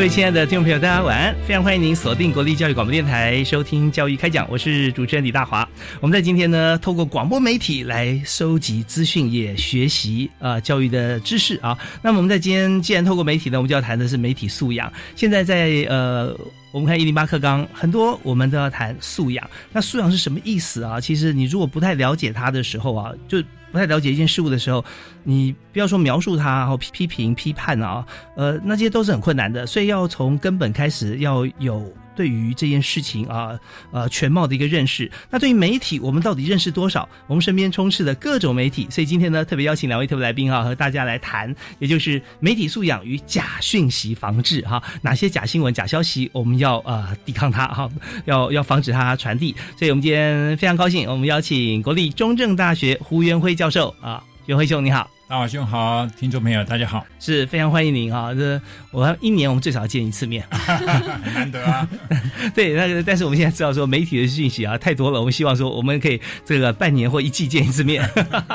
[0.00, 1.36] 各位亲爱的听众朋友，大家晚安！
[1.46, 5.68] 非常欢迎您锁定国立教育广播电台收听《教育开讲》，我是主持人李大华。
[6.00, 11.76] 我们在今天呢，透过广播媒体来收集资讯，也学习啊教育的知识啊。
[12.00, 14.90] 那么我们在今天既然透过媒体呢，我们就要谈的是媒体素养。
[15.14, 16.34] 现在在呃，
[16.72, 19.50] 我们看一零八课纲，很多我们都要谈素养。
[19.70, 20.98] 那素养是什么意思啊？
[20.98, 24.84] 其实你如果不太了解它的时候啊，就不太了解一件事物的时候，
[25.22, 28.04] 你不要说描述它，然后批评、批判啊，
[28.36, 29.66] 呃，那些都是很困难的。
[29.66, 33.58] 所以要从根本开始，要有对于这件事情啊，
[33.92, 35.10] 呃，全貌的一个认识。
[35.30, 37.08] 那对于媒体，我们到底认识多少？
[37.26, 44.82] 我们身边充斥的各种媒体，所以今天呢，特别邀请两位特别来宾啊，和大家来谈，也就是媒体素养与假讯息防治哈。
[45.00, 47.90] 哪些假新闻、假消息，我们要呃抵抗它哈，
[48.26, 49.56] 要要防止它传递。
[49.78, 55.10] 所以我们今天非常高兴，我们邀请国立中正大学胡元辉教授啊，元辉兄你好。
[55.30, 58.34] 大华兄好，听众朋友大家好，是非常欢迎您哈。
[58.34, 61.88] 这我一年我们最少见一次面，很难得啊。
[62.52, 68.02] 对，那个但是我们现在知道说媒体的讯息啊太多了，我们希望说我们可以这个半年或一季见一次面。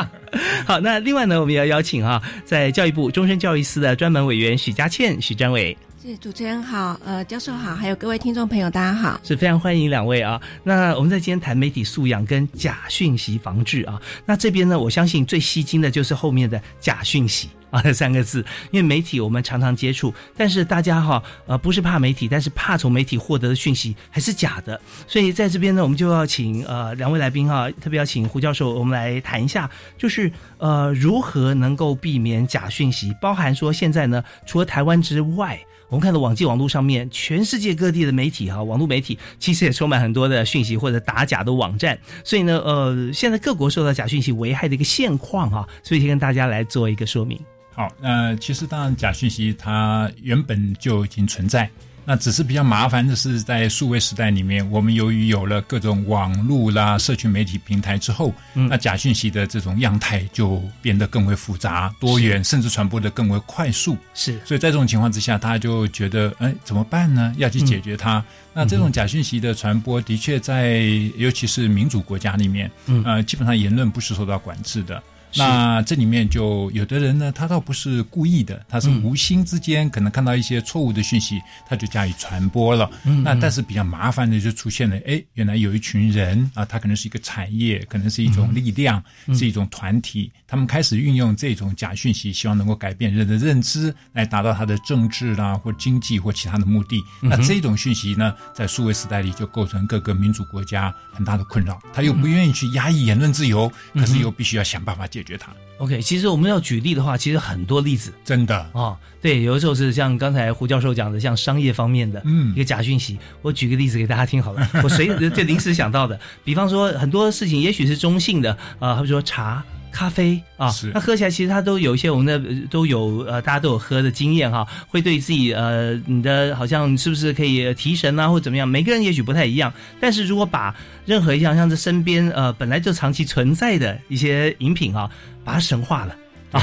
[0.68, 5.78] 好，那另外呢，我们要邀请哈，在教育部终身教育司的专门委员许佳倩、许占伟。
[6.05, 10.39] 是主持人好，呃，教授好，还有各位听众朋友，大家好，是非常欢迎两位啊。
[10.63, 29.67] 那我们在今天谈媒体素养跟假讯息防治啊，那这边呢，我相信最吸睛的就是后面的假讯息啊这三个字，因为媒体我们常常接触，但是大家哈呃不是怕媒体，但是怕从媒体获得的讯息还是假的，所以在这边呢，我们就要请呃两位来宾哈，特别要请胡教授，我们来谈一下，
[29.97, 35.59] 就是呃如何能够避免假讯息，包含说现在呢，除了台湾之外。
[35.95, 47.39] 我们看到网际网络上面，全世界各地的媒体哈，网络媒体其实也充满很多的讯息或者打假的网站，所以呢，呃，现在各国受到假讯息危害的一个现况哈，所以先跟大家来做一个说明。
[47.73, 51.69] 好，那其实当然假讯息它原本就已经存在。
[52.05, 63.97] 那只是比较麻烦的是，在数位时代里面，我们由于有了各种网络啦、社群媒体平台之后，那假讯息的这种样态就变得更为复杂、多元，甚至传播的更为快速。
[64.13, 67.33] 是，所以在这种情况之下，大家就觉得，哎，怎么办呢？
[67.38, 68.23] 要去解决它。
[68.53, 70.77] 那这种假讯息的传播，的确在
[71.17, 72.72] 尤其是民主国家里面，
[73.03, 75.01] 呃，基本上言论不是受到管制的。
[75.38, 82.90] 那这里面就有的人呢，他倒不是故意的，他是无心之间可能看到一些错误的讯息，他就加以传播了。
[83.23, 89.03] 那但是比较麻烦的就出现了，哎，原来有一群人啊，他可能是一个产业，可能是一种力量，
[89.34, 97.03] 是一种团体，他们开始运用这种假讯息，希望能够改变人的认知，来达到他的政治啦或经济或其他的目的。
[97.22, 101.78] 那这种讯息呢，在数位时代里就构成各个民主国家很大的困扰。
[101.94, 105.25] 他又不愿意去压抑言论自由，可是又必须要想办法解。
[105.25, 105.52] 决它。
[105.78, 113.18] OK，其实我们要举例的话，其实很多例子，真的啊，对，有的时候是像刚才胡教授讲的，像商业方面的，嗯，一个假讯息。
[113.41, 119.64] 我举个例子给大家听好了， 我随就临时想到的，比方说很多事情也许是中性的啊，比如说茶。
[119.95, 128.67] 咖啡啊，那喝起来其实它都有一些我们的都有呃，大家都有喝的经验哈，会对自己呃，你的好像是不是可以提神啊，或怎么样？
[128.67, 129.72] 每个人也许不太一样，
[130.02, 130.75] 但是如果把
[131.05, 135.09] 任何一项像这身边呃本来就长期存在的一些饮品啊，
[135.46, 136.14] 把它神化了。
[136.52, 136.61] 啊，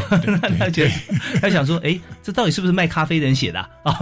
[0.59, 0.91] 他觉得
[1.39, 3.93] 他想说，哎，这到底是不是卖咖啡的人写的啊？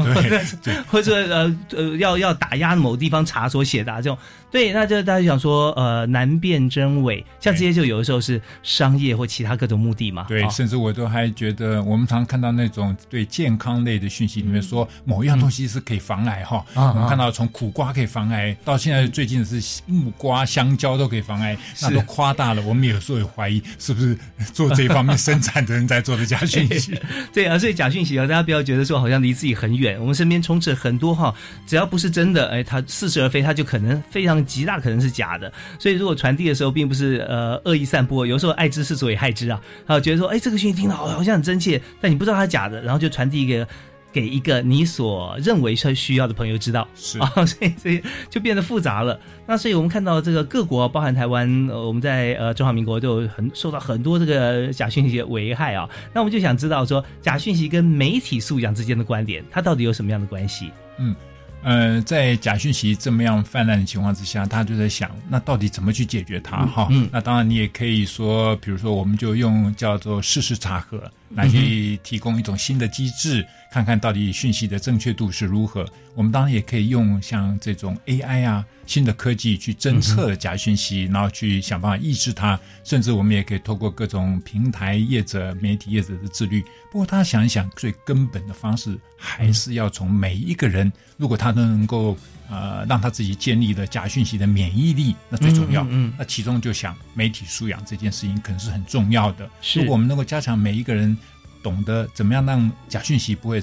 [0.87, 4.17] 或者呃呃，要要打压某地方茶所写的这种，
[4.51, 10.27] 对，那就大家想说，呃，难辨真伪，像这些就有的时候是商业或其他各种目的嘛。
[10.29, 16.63] 对，甚至我都还觉得，我们常看到那种对健康类的讯息里面说某一样东西是可以防癌哈。
[16.75, 22.63] 我们看到从苦瓜可以防癌，到现在最近的是木瓜、香蕉都可以防癌，那都夸大了。
[22.63, 24.17] 我们有时候也怀疑是不是
[24.53, 25.71] 做这一方面生产的。
[25.71, 26.99] 人在做的假讯息。
[27.33, 31.33] 对啊，所以假讯息啊，大家不要觉得说好像离自己很远，我们身边充斥很多哈，
[31.65, 35.53] 只要不是真的，哎，它似是而非，它就可能非常极大可能是假的。
[35.79, 43.67] 所以如果传递的时候，并不是呃恶意散播，有时候爱之是所以害之啊，啊，觉得说哎这个讯息听到好好像很真切，但你不知道它假的，然后就传递一个。
[44.13, 49.17] 给一个你所认为是需要的朋友知道，是 啊，所以所以就变得复杂了。
[49.47, 55.89] 那所以我们看到这个各国，包含台湾，呃，我们在呃中华民国都有很受到很多这个假讯息的危害啊。
[56.13, 60.73] 那我们就想知道说，假讯息跟媒体素养之间的关联，它到底有什么样的关系？
[60.99, 61.15] 嗯。
[61.63, 66.65] 呃，在假讯息这么样泛滥的情况之下，他就在想，那到底怎么去解决它？
[66.65, 71.03] 哈，那当然你也可以说，比如说，我们就用叫做事实查核
[71.35, 75.87] 来去提供一种新的机制，看看到底讯息的正确度是如何。
[76.15, 78.65] 我们当然也可以用像这种 AI 啊。
[78.87, 86.61] 新的科技去侦测假讯息，然后去想办法抑制它，甚至我们也可以透过各种平台业者、媒体业者的自律。
[86.91, 92.17] 不过，他想一想，最根本的方式还是要从每一个人，如果他都能够
[92.51, 95.87] 呃让他自己建立了假讯息的免疫力，那最重要。
[95.89, 99.49] 嗯，那其中就想媒体素养这件事情可能是很重要的。
[99.77, 101.17] 如果我们能够加强每一个人
[101.63, 103.63] 懂得怎么样让假讯息不会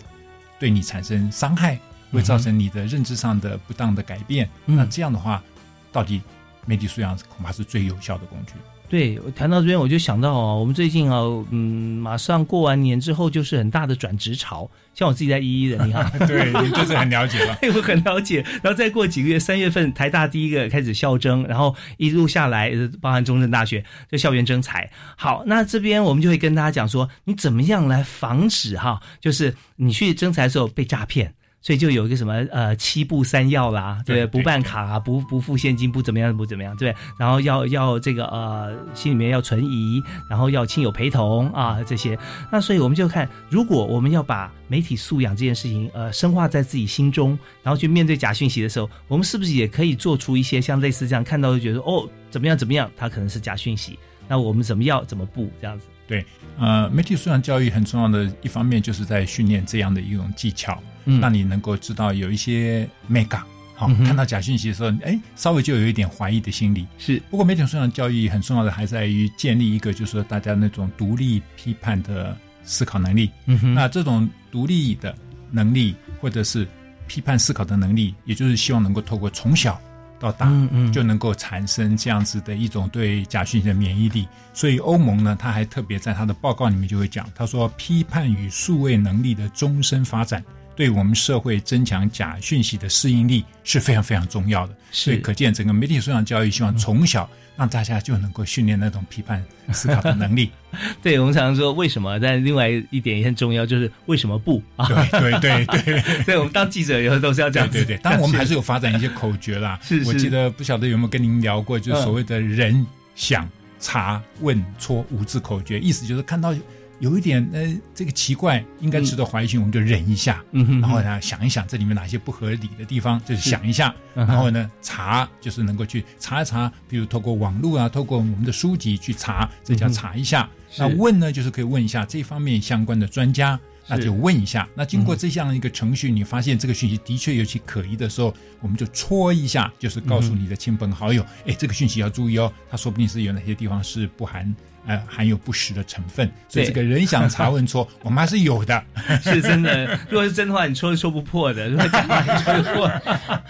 [0.59, 1.79] 对你产生伤害。
[2.09, 5.43] 会造成你的认知上的不当的改变，那这样的话，
[5.91, 6.21] 到底
[6.65, 8.53] 媒体素养恐怕是最有效的工具。
[8.89, 11.19] 对，谈到这边我就想到啊，我们最近啊，
[11.51, 18.41] 嗯，马上过完年之后就是很大的转职潮，像我自己在一一的，你看， 对，你就是很了解了， 我很了解。
[18.63, 24.89] 然后再过几个月，三月份台大第一个开始校征，然后一路下来，包含中正大学就校园征才。
[25.17, 31.33] 好，那这边我们就会跟大家讲说，你怎么样来防止哈，就是你去征才的时候被诈骗。
[31.67, 36.95] 所以就有一个什么呃七不三要啦，对，不办卡，不不付现金，不怎么样，不怎么样，对。
[37.19, 42.17] 然后要要这个呃心里面要存疑，然后要亲友陪同啊这些。
[42.49, 55.85] 那所以我们就看，如果我们要把媒体素养这件事情呃深化在自己心中，然后去面对假讯息的时候，我们是不是也可以做出一些像类似这样看到就觉得哦怎么样怎么样，它可能是假讯息，那我们怎么要怎么不这样子？
[56.07, 56.25] 对，
[56.57, 60.81] 呃，媒体素养教育很重要的一方面就是在训练这样的一种技巧。
[61.21, 63.39] 让你能够知道有一些 mega
[63.75, 66.85] 好，看到假讯息的时候，哎，稍微就有一点怀疑的心理。
[66.97, 73.31] 是，不过媒体素养教育很重要的还在于建立一个，就是说大家那种独立批判的思考能力。
[73.45, 75.15] 嗯哼，那这种独立的
[75.49, 76.67] 能力，或者是
[77.07, 79.79] 批判思考的能力，也就是希望能够透过从小
[80.19, 80.51] 到大，
[80.91, 84.27] 就能够产生这样子的一种对假讯息的免疫力。
[84.53, 90.43] 所以欧盟呢，他还特别在他的报告里面就会讲，他说批判与数位能力的终身发展。
[90.75, 99.43] 对我们社会增强假讯息的适应力是非常非常重要的，所以可见整个媒体素养教育希望从小让大家就能够训练那种批判
[99.73, 100.51] 思考的能力。
[101.03, 104.87] 对我们常常说为什么，但另外一点也很重要，就是为什么不啊？
[104.87, 107.67] 对对对对，对 我们当记者以后都是要这样。
[107.69, 109.77] 对对，当然我们还是有发展一些口诀啦。
[109.83, 113.49] 是是，我记得不晓得有没有跟您聊过，就是所谓的人想
[113.79, 116.55] 查问戳五字口诀，意思就是看到。
[116.99, 130.49] 有一点呃，这个奇怪，应该值得怀疑性，我们就忍一下，然后呢想一想这里面哪些不合理的地方，就是想一下，然后呢查，就是能够去查一查，比如透过网络啊，透过我们的书籍去查，这叫查一下。
[130.77, 133.59] 那问呢，就是可以问一下这方面相关的专家。
[133.89, 144.53] 那就问一下，那经过这样一个程序，你发现这个讯息的确有其可疑的时候，我们就戳一下，就是告诉你的亲朋好友，哎，这个讯息要注意哦，它说不定是有哪些地方是不含。
[144.87, 148.81] 呃，含有不实的成分，所以这个人想查问错，我们还是有的，
[149.21, 149.85] 是真的。
[150.09, 152.91] 如果是真的话，你戳是戳不破的；如果假话，你戳不破。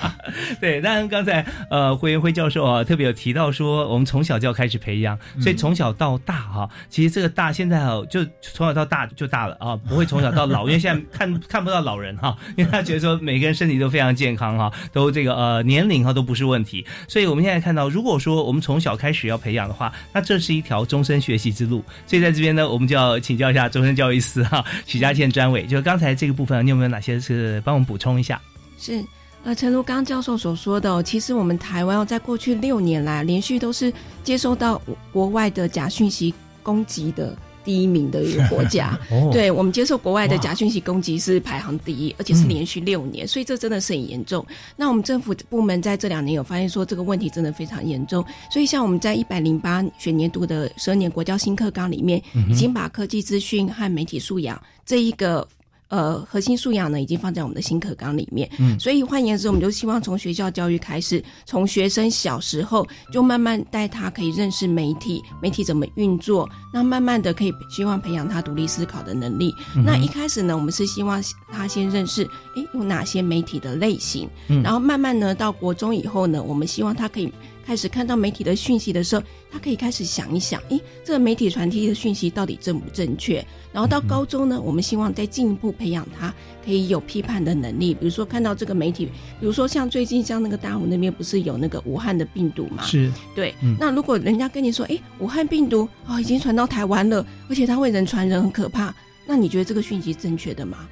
[0.60, 21.22] 对，当然刚才呃，胡元辉教授啊，特别有提到说，我们从小就要开始培养，所以从小到大哈，其实这个大现在哦，就从小到大就大了啊，不会从小到老，因为现在看看不到老人哈，因为他觉得说每个人身体都非常健康哈，都这个呃年龄哈都不是问题，所以我们现在看到，如果说我们从小开始要培养的话，那这是一条终身。
[21.28, 28.42] 学习之路，所以在这边呢，我们就要请教一下终身教育师哈 许家倩专委，就刚才这个部分，你有没有哪些是帮我们补充一下？
[28.80, 29.04] 是，
[29.44, 33.92] 呃，陈如刚教授所说的，其实我们台湾在过去六年来，连续都是
[34.24, 34.82] 接收到
[35.12, 37.38] 国外的假讯息攻击的。
[37.68, 38.98] 第一名的一个国家，
[39.30, 44.46] 对我们接受国外的假讯息攻击是排行第一，而且是连续六年，所以这真的是很严重。
[44.78, 55.46] 那我们政府部门在这两年有发现说这个问题真的非常严重，所以像我们在一百零八学年度的十二年国教新课纲里面，已经把科技资讯和媒体素养这一个
[55.90, 58.50] 呃核心素养呢已经放在我们的新课纲里面。
[58.60, 69.54] 嗯所以换言之，我们就希望从学校教育开始，从学生小时候就慢慢带他可以认识媒体，媒体怎么运作，那慢慢的可以希望培养他独立思考的能力。
[69.76, 72.24] 嗯那一开始呢，我们是希望他先认识，
[72.56, 77.32] 诶，有哪些媒体的类型，嗯然后慢慢呢到国中以后呢，我们希望他可以
[77.68, 79.22] 开始看到媒体的讯息的时候，
[79.52, 83.46] 他可以开始想一想，诶，这个媒体传递的讯息到底正不正确？
[83.74, 86.34] 然后到高中呢，我们希望再进一步培养他
[86.64, 89.08] 可以有批判的能力，比如说看到这个媒体，
[89.38, 92.84] 比如说像最近像那个大湖那边不是有那个武汉的病毒嘛？
[92.86, 98.96] 是对，嗯那如果人家跟你说，诶，武汉病毒哦已经传到台湾了，而且它会人传人，很可怕，
[99.26, 100.88] 那你觉得这个讯息正确的吗？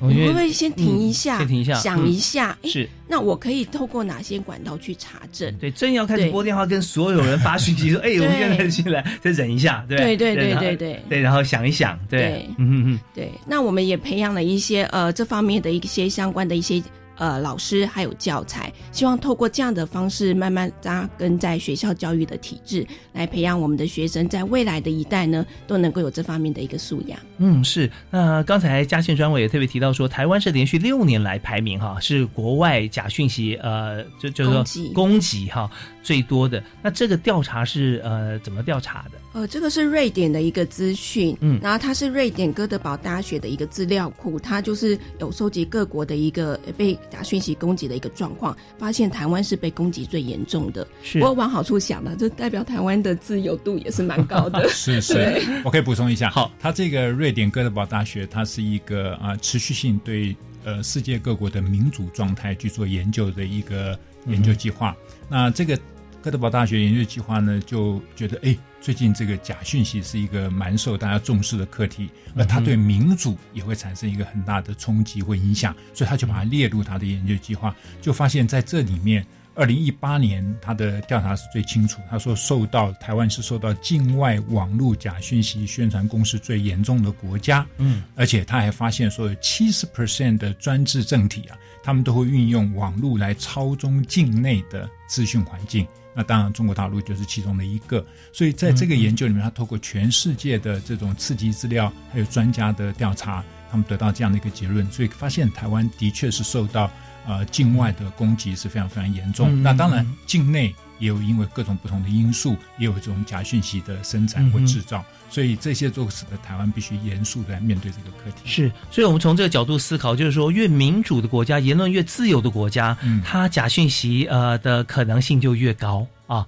[0.00, 2.88] 会不会先停一下，嗯先停一下想一下，嗯，是。
[3.06, 5.54] 那我可以透过哪些管道去查证？
[5.58, 8.38] 对，真要开始拨电话跟所有人发讯息说， 哎，我们对。
[8.38, 11.02] 现在进来，再忍一下，对对对对对对。
[11.08, 12.20] 对，然后想一想，对。
[12.20, 16.82] 对，嗯嗯嗯，对，那我们也培养了一些呃这方面的一些相关的一些
[17.16, 27.18] 呃老师还有教材，希望透过这样的方式慢慢扎根在学校教育的体制，来培养我们的学生在未来的一代呢都能够有这方面的一个素养。
[27.38, 27.90] 嗯，是。
[28.10, 35.70] 那刚才嘉信专委也特别提到说，台湾是连续六年来排名哈，是国外假讯息呃，就就是说攻击哈
[36.02, 36.62] 最多的。
[36.82, 39.18] 那这个调查是呃怎么调查的？
[39.34, 50.86] 呃，这个是瑞典的一个资讯，嗯然后它是瑞典哥德堡大学的一个资料库，它就是有收集各国的一个呃被假讯息攻击的一个状况，发现台湾是被攻击最严重的。
[51.02, 54.66] 是不过往好处想呢，这代表台湾的自由度也是蛮高的。
[54.70, 56.30] 是是，我可以补充一下。
[56.30, 63.98] 好，它这个瑞典哥德堡大学，它是一个啊、持续性对呃世界各国的民主状态去做研究的一个
[64.28, 64.96] 研究计划。
[65.28, 65.76] 那这个
[66.24, 79.22] 哥德堡大学研究计划呢，就觉得哎，最近这个假讯息是一个蛮受大家重视的课题，而它对民主也会产生一个很大的冲击或影响，所以他就把它列入他的研究计划，就发现在这里面。
[79.56, 82.00] 二零一八年，他的调查是最清楚。
[82.10, 87.64] 他说，受到台湾是受到境外网络假讯息宣传攻势最严重的国家。
[87.78, 95.86] 嗯，而且他还发现说，有七十 percent 的专制政体啊，他们都会运用网络来操纵境内的资讯环境。
[96.16, 98.04] 那当然，中国大陆就是其中的一个。
[98.32, 106.90] 所以在这个研究里面，他透过全世界的这种刺激资料，还有专家的调查，他们得到这样的一个结论，所以发现台湾的确是受到
[107.26, 109.48] 呃境外的攻击是非常非常严重。
[109.50, 118.48] 嗯那当然，境内也有因为各种不同的因素，也有这种假讯息的生产或制造，所以这些都使得台湾必须严肃的面对这个课题。
[118.48, 126.46] 是，所以我们从这个角度思考，就是说，越民主的国家，言论越自由的国家，嗯它假讯息呃的可能性就越高啊。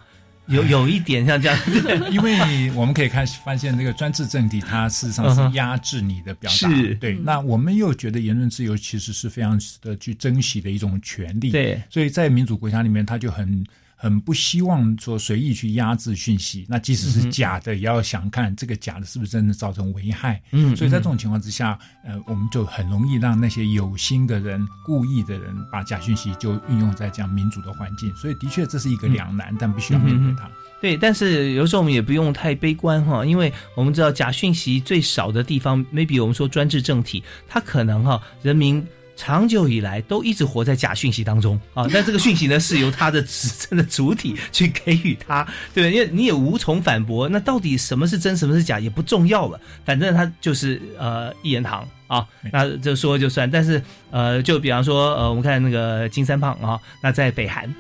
[0.49, 1.59] 有有一点像这样，
[2.13, 6.95] 因为我们可以看发现，这个专制政体它事实上是压制你的表达，是。
[6.97, 7.15] 对。
[7.23, 13.65] 那我们又觉得言论自由其实是非常值得去珍惜的一种权利，对，所以在民主国家里面，它就很
[13.99, 16.67] 很不希望说随意去压制讯息。
[16.69, 20.41] 那即使是假的，也要想看这个假的是不是真的造成危害。
[20.53, 28.15] 嗯所以在这种情况之下，呃，我们就很容易让那些有心的人、故意的人把假讯息就运用在这样民主的环境。
[28.15, 30.51] 所以的确这是一个两难，但必须要面对它。
[30.83, 38.87] 对，但是有时候我们也不用太悲观哈，因为我们知道假讯息最少的地方，maybe 我们说专制政体，它可能哈人民。
[39.17, 45.91] 长久以来都一直活在假讯息当中啊， 但这个讯息呢是由他的执政的主体去给予他，对？
[45.91, 53.51] 因为你也无从反驳，那到底什么是真，什么是假也不重要了，反正他就是呃一言堂啊，那这说就算。
[53.51, 57.73] 但是呃，就比方说呃，我们看那个金三胖啊，那在北韩，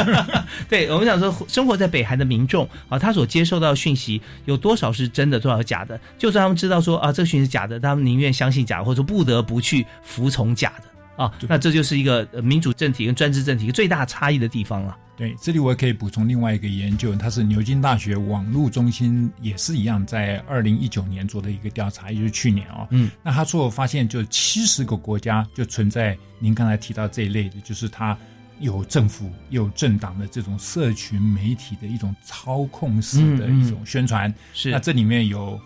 [0.68, 5.98] 对我们想说生活在北韩的民众啊，他所接受到的讯息有多少是真的，多少是假的？
[6.18, 10.84] 就算他们知道说啊，这个讯息是假的，他们宁愿相信假的，或者说不得不去服从假的
[11.16, 11.32] 啊。
[11.48, 14.96] 那这就是一个呃民主政体跟专制政体最大差异的地方了。
[15.14, 22.88] 对，这里我也可以补充另外一个研究，它是牛津大学网络中心也是一样，在二零一九年做的一个调查，也就是去年哦。
[22.90, 28.16] 嗯，那他做发现，就七十个国家就存在您刚才提到这一类的，就是它
[28.58, 34.30] 有政府有政党的这种社群媒体的一种操控式的一种宣传。
[34.30, 35.60] 嗯是那这里面有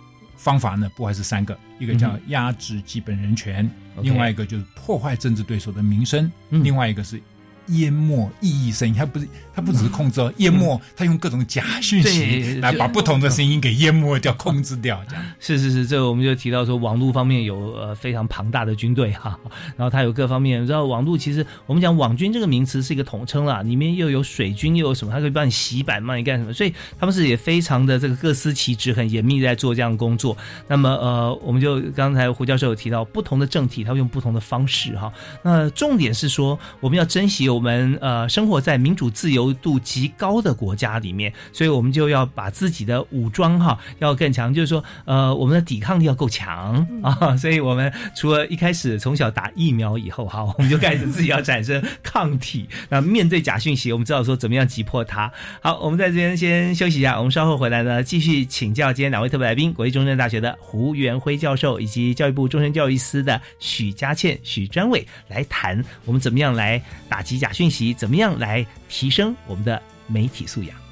[0.47, 6.62] 方法呢，不还是三个，一个叫压制基本人权，嗯另外一个就是破坏政治对手的名声，嗯。
[6.62, 7.21] 另外一个是
[7.68, 15.25] 淹没意义声音，它不是它不只是控制哦，淹没它用各种假讯息来把不同的声音给淹没掉、控制掉，这样。
[15.40, 19.38] 是是是，这个我们就提到说，网络方面有呃非常庞大的军队哈，
[19.76, 30.37] 然后它有各方面，知道网络其实我们讲网军这个名词是一个统称啦，里面又有水军又有什么，它可以帮你洗版，帮你干什么，所以他们是也非常的这个各司其职，很严密在做这样的工作。
[30.68, 35.12] 那么呃，我们就刚才胡教授有提到，不同的政体，它会用不同的方式哈。
[35.42, 47.35] 那重点是说，我们要珍惜我们呃生活在民主自由度极高的国家里面，所以我们就要把自己的武装哈要更强，就是说呃我们的抵抗力要够强啊。
[47.41, 52.69] 所以我们除了一开始从小打疫苗以后哈，我们就开始自己要产生抗体。
[52.91, 55.33] 那面对假讯息，我们知道说怎么样击破它。
[55.63, 70.86] 好，我们在这边先休息一下，我们稍后回来呢继续请教今天两位特别来宾，国立中正大学的胡元辉教授以及教育部终身教育司的许佳倩许专伟来谈我们怎么样来打击假假讯息，怎么样来提升我们的媒体素养。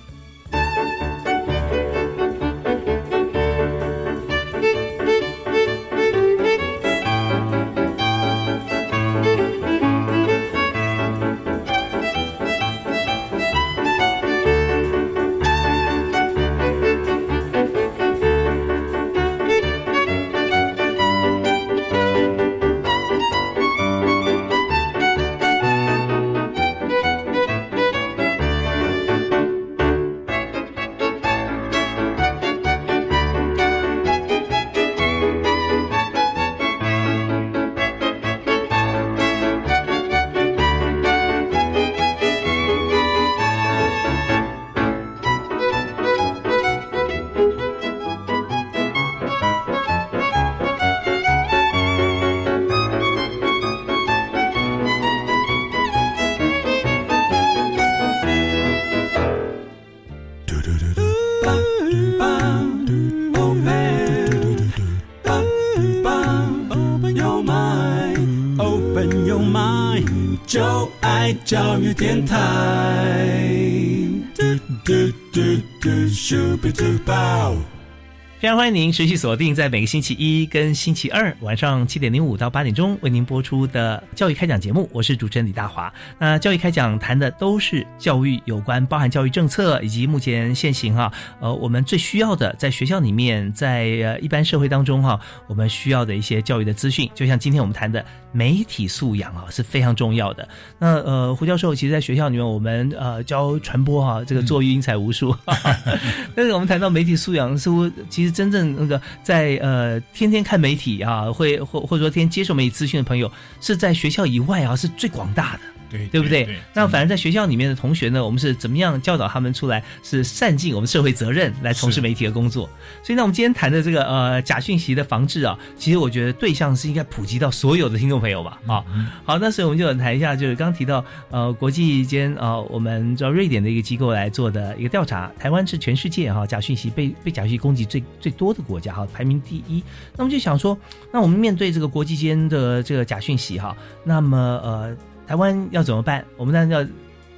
[78.44, 85.90] 非常欢迎您持续锁定在每个星期一跟星期二晚上七点零五到八点钟为您播出的教育开讲节目，我是主持人李大华。
[86.18, 91.10] 那教育开讲谈的都是教育有关，包含教育政策以及目前现行哈，
[91.40, 100.46] 呃，我们最需要的在学校里面，在呃一般社会当中哈，我们需要的一些教育的资讯，就像今天我们谈的媒体素养啊是非常重要的。
[100.78, 105.34] 那呃，胡教授其实在学校里面我们呃教传播哈，这个做育英才无数，
[106.36, 108.33] 但是我们谈到媒体素养，似乎其实。
[108.34, 115.60] 真正那个在呃天天看媒体啊，会或或者说天天接受媒体资讯的朋友，是在学校以外啊，是最广大的。
[115.98, 116.48] 对对不对？
[116.72, 122.68] 那反正在学校里面的同学呢，我们是怎么样教导他们出来，是善尽我们社会责任来从事媒体的工作。
[123.02, 128.58] 所以，那我们今天谈的这个呃假讯息的防治啊，其实我觉得对象是应该普及到所有的听众朋友吧。
[128.66, 128.84] 啊，
[129.24, 139.82] 好，那所以我们就谈一下，就是刚提到呃国际间啊，我们叫瑞典的一个机构来做的一个调查，台湾是全世界哈假讯息被被假讯息攻击最最多的国家哈，排名第一。
[140.16, 140.76] 那我们就想说，
[141.12, 144.96] 那我们面对这个国际间的这个假讯息哈，那么呃。
[145.26, 146.24] 台湾要怎么办？
[146.36, 146.88] 我们当然要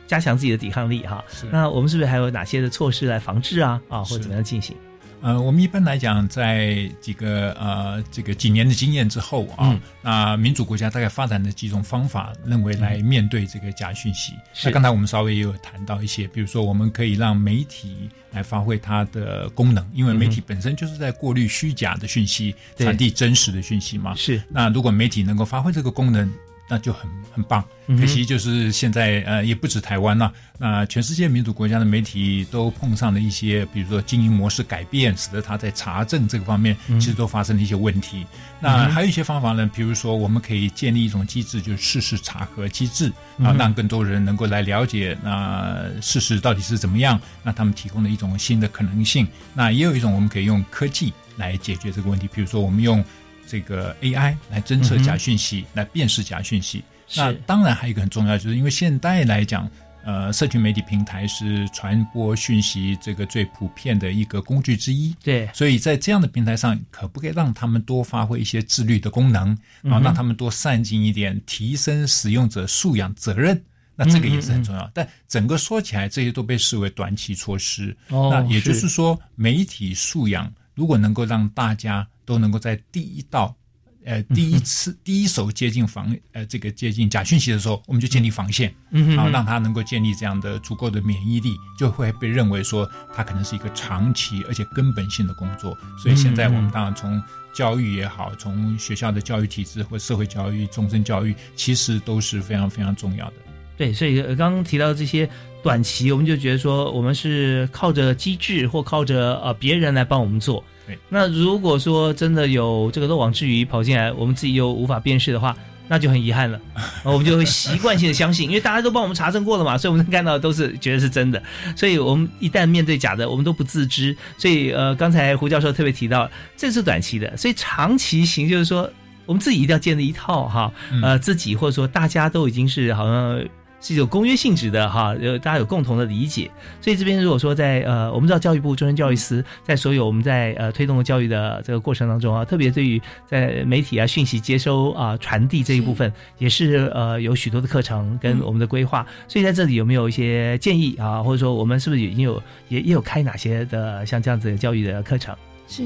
[0.06, 1.24] 加强自己的抵抗力哈。
[1.50, 3.80] 那我们是不是还有哪些的措施来防治啊？
[3.88, 4.76] 啊，或者怎么样进行？
[5.22, 14.34] 呃，我们一般来讲，在几个呃这个几年的经验之后啊，那民主国家大概发展的几种方法，认为来面对这个假讯息。
[14.62, 24.14] 那刚才我们稍微也有谈到一些，比如说我们可以让媒体来发挥它的功能，因为媒体本身就是在过滤虚假的讯息，传递真实的讯息嘛。
[24.14, 24.40] 是。
[24.48, 26.30] 那如果媒体能够发挥这个功能，
[26.68, 38.26] 那就很很棒，可惜就是现在呃也不止台湾了，那全世界民主国家的媒体都碰上了一些，比如说经营模式改变，使得他在查证这个方面其实都发生了一些问题。
[38.58, 49.28] 那还有一些方法呢，比如说我们可以建立一种机制，就是事实查核机制啊，让更多人能够来了解那事实到底是怎么样，那他们提供了一种新的可能性。
[49.54, 53.04] 那也有一种我们可以用科技来解决这个问题，比如说我们用。
[53.46, 56.82] 这个 AI 来侦测假讯息，来辨识假讯息。
[57.14, 59.70] 那当然还有一个很重要，就是因为现代来讲，
[60.04, 65.14] 呃，社群媒体平台是传播讯息这个最普遍的一个工具之一。
[65.22, 73.62] 对，所以在这样的平台上，可不可以让他们多发挥一些自律的功能，然后让他们多善尽一点，提升使用者素养责任？
[73.98, 74.90] 那这个也是很重要。
[74.92, 77.96] 但整个说起来，这些都被视为短期措施。
[78.10, 83.56] 那也就是说，媒体素养如果能够让大家都能够在第一道
[84.04, 95.76] 呃第一次第一手接近防呃这个接近假讯息的时候，我们就建立防线，嗯啊，让他能够建立这样的足够的免疫力，就会被认为说他可能是一个长期而且根本性的工作。
[96.02, 97.20] 所以现在我们当然从
[97.52, 103.34] 教育也好，从学校的教育体制或社会教育、终身教育，其实都是非常非常重要的。
[103.76, 105.28] 对，所以刚刚提到这些
[105.62, 110.62] 短期，我们就觉得说，我们是靠着机制或靠着呃别人来帮我们做。
[110.86, 115.56] 对，那如果说真的有这个漏网之鱼跑进来，我们自己又无法辨识的话，
[115.88, 116.60] 那就很遗憾了。
[117.02, 121.42] 我们就会习惯性的相信，因为大家都帮我们查证过了嘛，所以我们看到都是觉得是真的。
[121.74, 124.16] 所以我们一旦面对假的，我们都不自知。
[124.38, 128.88] 所以呃，刚才胡教授特别提到，这是短期的，所以长期型就是说，
[129.24, 130.72] 我们自己一定要建立一套哈，
[131.02, 133.44] 呃，自己或者说大家都已经是好像。
[133.80, 155.36] 是有公约性质的哈，呃大家有共同的理解，所以这边如果说在呃，我们知道教育部终身教育司在所有我们在呃推动教育的这个过程当中啊，特别对于在媒体啊讯息接收啊传递这一部分，也是呃有许多的课程跟我们的规划，所以在这里有没有一些建议啊，或者说我们是不是已经有也也有开哪些的像这样子的教育的课程？
[155.68, 155.84] 是。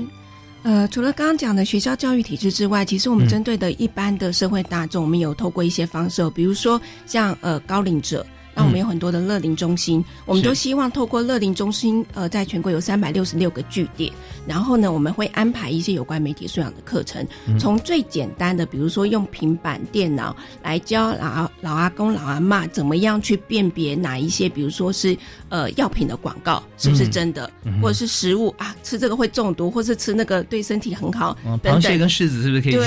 [0.62, 8.25] 呃，除了刚刚讲的学校教育体制之外，其实我们针对的一般的社会大众，我们有透过一些方式，比如说像呃高龄者。
[8.54, 14.12] 那我们有很多的乐龄中心，我们都希望透过乐龄中心，呃，在全国有三百六十六个据点，
[14.46, 17.26] 然后呢，我们会安排一些有关媒体素养的课程，
[17.58, 25.16] 从最简单的，比如说用平板电脑来教老老阿公、老阿妈怎么样去辨别哪一些，比如说是
[25.48, 31.36] 呃药品的广告是不是真的，或者是食物啊吃这个会中毒，或是吃那个对身体很好。
[31.62, 32.72] 螃蟹跟柿子是不是可以？
[32.72, 32.86] 对，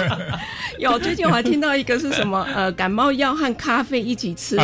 [0.80, 4.56] 有最近我还听到一个是什么呃感冒药和咖啡一起吃。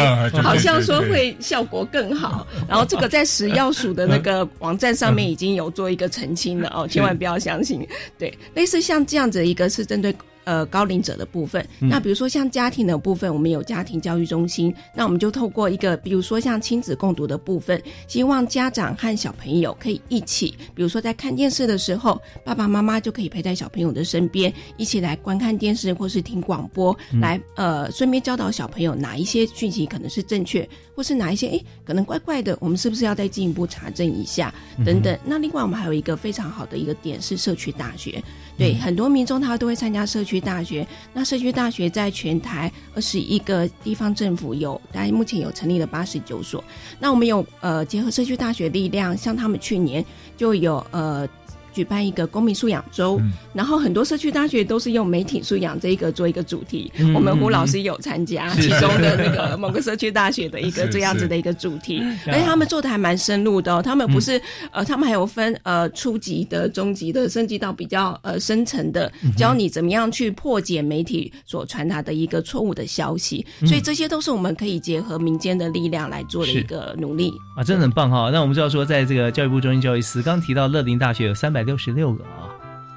[0.42, 7.86] 好像说会效果更好，然后这个在食药署的那个网站上面已经有做一个澄清了哦，千万不要相信。
[8.18, 10.14] 对，类似像这样子一个是针对。
[10.44, 34.52] 呃，高龄者的部分，那比如说像家庭的部分，我们有家庭教育中心，那我们就透过一个，比如说像亲子共读的部分，希望家长和小朋友可以一起，比如说在看电视的时候，爸爸妈妈就可以陪在小朋友的身边，一起来观看电视或是听广播，来呃顺便教导小朋友哪一些讯息可能是正确，或是哪一些诶可能怪怪的，我们是不是要再进一步查证一下？
[34.84, 35.18] 等等。
[35.24, 38.22] 那另外我们还有一个非常好的一个点是社区大学。
[38.56, 40.86] 对，很多民众他都会参加社区大学。
[41.12, 46.62] 那社区大学在全台二十一个地方政府有，大概目前有成立了八十九所。
[46.98, 50.04] 那我们有呃结合社区大学力量，像他们去年
[50.36, 51.28] 就有呃。
[51.74, 53.20] 举办一个公民素养周，
[53.52, 56.90] 然后很多社区大学都是用媒体素养这一个做一个主题。
[57.14, 63.82] 我们胡老师有参加其中的那个某个社区大学的一个这样子的一个主题，而且他们做的还蛮深入的哦。
[63.82, 73.44] 他们不是呃，他们还有分呃初级的、中级的，升级到比较呃深层的，教你怎么样去破解媒体所传达的一个错误的消息。
[73.66, 78.30] 所以这些都是我们可以结合民间的力量来做的一个努力啊，真的很棒哈。
[78.32, 81.63] 那我们知道说，在这个教育部中心教育司刚提到乐林大学有三百。
[81.64, 82.48] 六十六个啊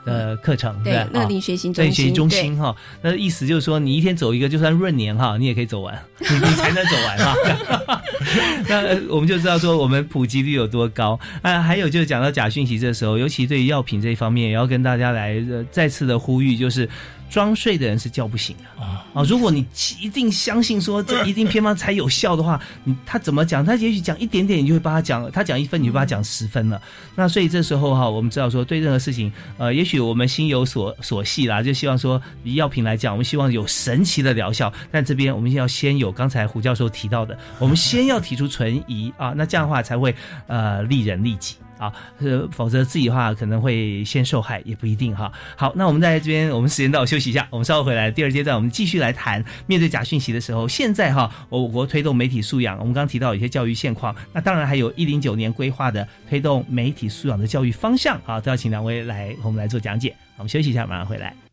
[0.05, 8.01] 的课程，对乐龄学习中心，学习中心哈，那意思就是说，你一天走一个，就算闰年哈，你也可以走完， 你你才能走完哈。
[8.69, 11.61] 那我们就知道说，我们普及率有多高啊。
[11.61, 16.87] 还有就是讲到假讯息这时候，尤其对于药品这一方面，也要跟大家来再次的呼吁，就是。
[17.29, 19.05] 装睡的人是叫不醒的啊！
[19.13, 19.65] 啊，如果你
[19.99, 23.65] 一定相信说这一定偏方才有效的话，你他怎么讲？
[23.65, 26.81] 他也许讲一点点，你就会帮他讲；他讲一分，你就帮他讲十分了。
[27.15, 34.71] 那所以这时候哈，我们知道说，对任何事情，呃，也许我们心有所所系啦，就希望说以药品来讲，我们希望有神奇的疗效。
[34.91, 40.15] 但这边我们要先有刚才胡教授提到的，我们先要提出存疑啊，那这样的话才会
[40.47, 41.55] 呃利人利己。
[41.77, 45.31] 啊，呃，否则自己的话可能会先受害，也不一定哈。
[45.55, 48.11] 好，那我们在这边，我们时间到，休息一下，我们稍后回来。
[48.11, 60.15] 第二阶段，我们继续来谈面对假讯息的时候，现在哈，我国推动媒体素养，我们刚刚提到有些教育现况，那当然还有一零九年规划的推动媒体素养的教育方向啊，都要请两位来我们来做讲解。
[60.37, 61.46] 我们休息一下，马上回来。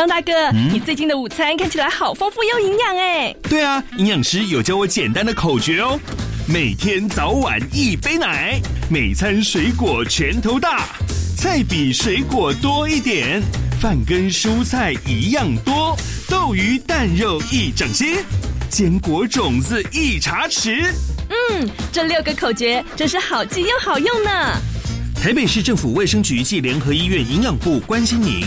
[0.00, 3.36] 张大哥，你最近的午餐看起来好丰富又营养哎。
[3.42, 6.00] 对啊，营养师有教我简单的口诀哦：
[6.48, 8.58] 每天早晚一杯奶，
[8.88, 10.86] 每餐水果拳头大，
[11.36, 13.42] 菜比水果多一点，
[13.78, 15.94] 饭跟蔬菜一样多，
[16.30, 18.24] 豆鱼蛋肉一整些，
[18.70, 20.90] 坚果种子一茶匙。
[21.28, 24.30] 嗯，这六个口诀真是好记又好用呢。
[25.14, 28.46] 台北市政府卫生局暨联合医院营养部关心您。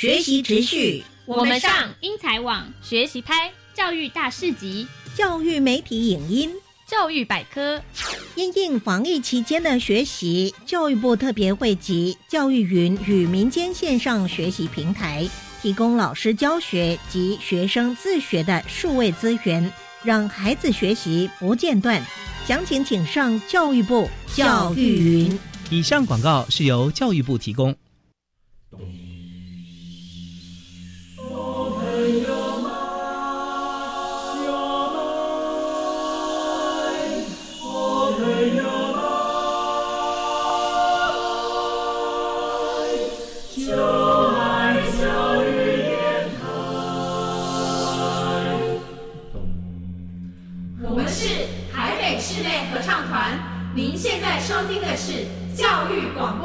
[0.00, 1.04] 学习持续。
[1.26, 6.50] 我们上英才网学习拍教育大市集、教育媒体影音、
[6.86, 7.78] 教育百科。
[8.34, 15.28] 因应防疫期间的学习，教育部特别汇集教育云与民间线上学习平台，
[15.60, 19.70] 提供老师教学及学生自学的数位资源。
[20.02, 22.02] 让孩子学习不间断，
[22.46, 25.38] 详情请上教育部教育云。
[25.68, 27.76] 以上广告是由教育部提供。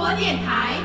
[0.05, 0.84] 广播电台。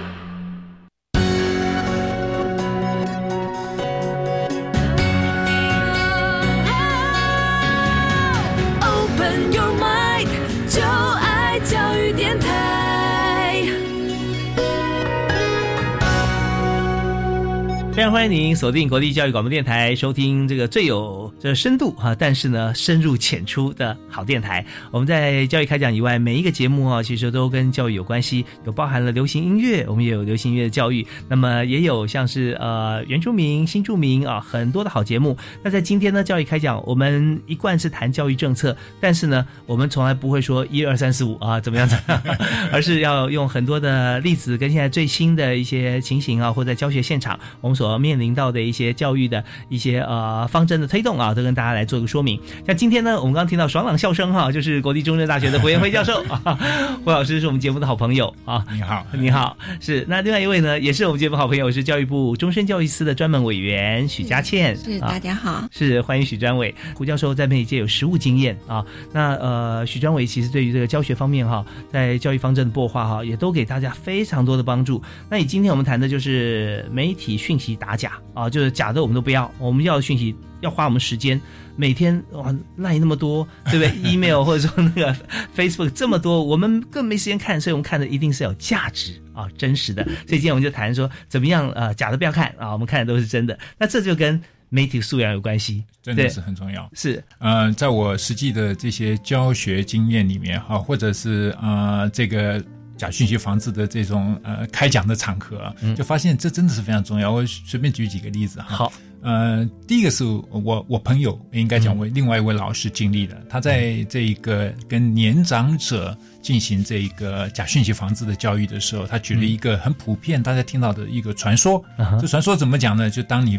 [18.01, 24.65] 非常欢迎您锁定国立教育广播电台，收听这个最有这深度哈，但是呢深入浅出的好电台。
[24.91, 35.37] 我们在教育开讲以外，每一个节目啊，其实都跟教育有关系，有包含了流行音乐，我们也有流行音乐的教育，那么也有像是呃原住民、新住民啊，很多的好节目。
[35.63, 41.99] 那在今天呢，教育开讲，我们一贯是谈教育政策，但是呢，我们从来不会说一二三四五啊怎么样子，
[42.73, 52.41] 而是要用很多的例子跟现在最新的一些情形啊，或在教学现场我们所面临到的一些教育的一些呃方针的推动啊，都跟大家来做个说明。
[52.67, 56.59] 像今天呢，我们刚刚听到爽朗笑声哈，就是国立中正大学的胡延辉教授啊，
[57.05, 58.65] 胡老师是我们节目的好朋友啊。
[58.73, 64.77] 你好，你好，是那另外一位呢，也是我们节目好朋友，是教育部终身教育司的专门委员许佳倩。
[64.77, 66.75] 是大家好，是欢迎许专委。
[66.95, 68.85] 胡教授在媒体界有实务经验啊。
[69.13, 75.03] 那呃，许专委其实对于这个教学方面哈，在教育方针的擘画哈，也都给大家非常多的帮助。
[75.29, 81.41] 那以今天我们谈的就是媒体讯息打假啊，就是假的我们都不要，我们要的讯息要花我们时间，
[81.75, 85.17] 每天哇赖那么多，对不对？email 或者说那个
[85.57, 90.05] Facebook 这么多，我们更没时间看，所以我们看的一定是有价值啊，真实的。
[90.05, 93.59] 所以今天我们就谈说怎么样呃，假的不要看啊，我们看的都是真的。
[93.79, 96.89] 那这就跟媒体素养有关系，真的是很重要。
[96.95, 102.63] 是，呃，在我实际的这些教学经验里面哈，或者是呃这个
[103.01, 107.33] 假讯息防治的这种呃开讲的场合，就发现这真的是非常重要。
[107.33, 108.77] 我随便举几个例子哈。
[108.77, 121.83] 好，呃，第一个是我我朋友应该讲我另外一位老师经历的，他在这一个跟年长者进行这一个假讯息防治的教育的时候，他举了一个很普遍大家听到的一个传说。
[122.21, 123.09] 这传说怎么讲呢？
[123.09, 123.59] 就当你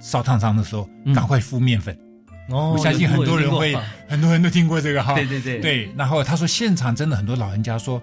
[0.00, 1.94] 烧烫伤的时候，赶快敷面粉。
[2.50, 3.74] 哦，我相信很多人会，
[4.06, 5.14] 很多人都听过这个哈。
[5.14, 5.88] 对对对对。
[5.96, 8.02] 然后他说，现场真的很多老人家说，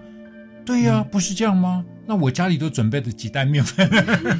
[0.64, 1.84] 对呀，不是这样吗？
[2.04, 3.88] 那我家里都准备了几袋面粉。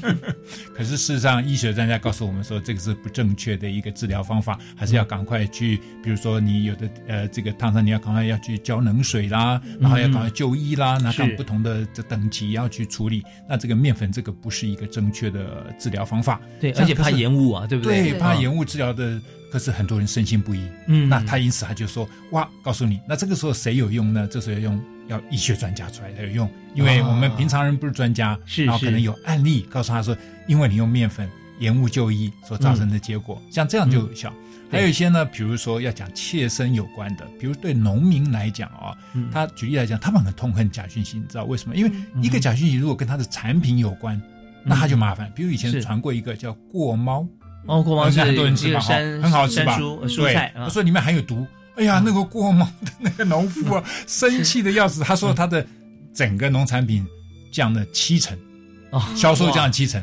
[0.74, 13.22] 可是事实上，医学专家告诉我们说，这个是不正确的一个治疗方法，还是要赶快去，比如说你有的呃这个烫伤，你要赶快要去浇冷水啦，然后要赶快就医啦，那看不同的这等级要去处理。
[13.48, 16.40] 那这个面粉这个不是一个正确的治疗方法。
[16.60, 18.10] 对，而且怕延误啊，对不对？
[18.10, 19.20] 对，怕延误治疗的。
[19.52, 24.26] 可是很多人深信不疑，嗯，那他因此他就说哇，告诉你，那这个时候谁有用呢？
[24.26, 34.32] 这时候要用要医学专家出来才有用，因为我们平常人不是专家，是然后可能有案例告诉他说，因为你用面粉延误就医所造成的结果，像这样就有效。
[34.70, 38.96] 还有一些呢，比如说要讲切身有关的，比如对农民来讲啊，
[39.30, 41.76] 他举例来讲，他们很痛恨假讯息，你知道为什么？
[41.76, 44.18] 因为一个假讯息如果跟他的产品有关，
[44.64, 45.30] 那他就麻烦。
[45.34, 47.26] 比如以前传过一个叫过猫，
[47.66, 49.78] 哦，过猫是很多人吃吧，很好吃吧？
[49.78, 51.46] 蔬菜，他说里面含有毒。
[51.76, 55.02] 哎呀，那个过猛的那个农夫啊，生气的要死。
[55.02, 55.66] 他说他的
[56.14, 57.06] 整个农产品
[57.50, 58.38] 降了七成，
[58.90, 60.02] 哦，销售降了七成。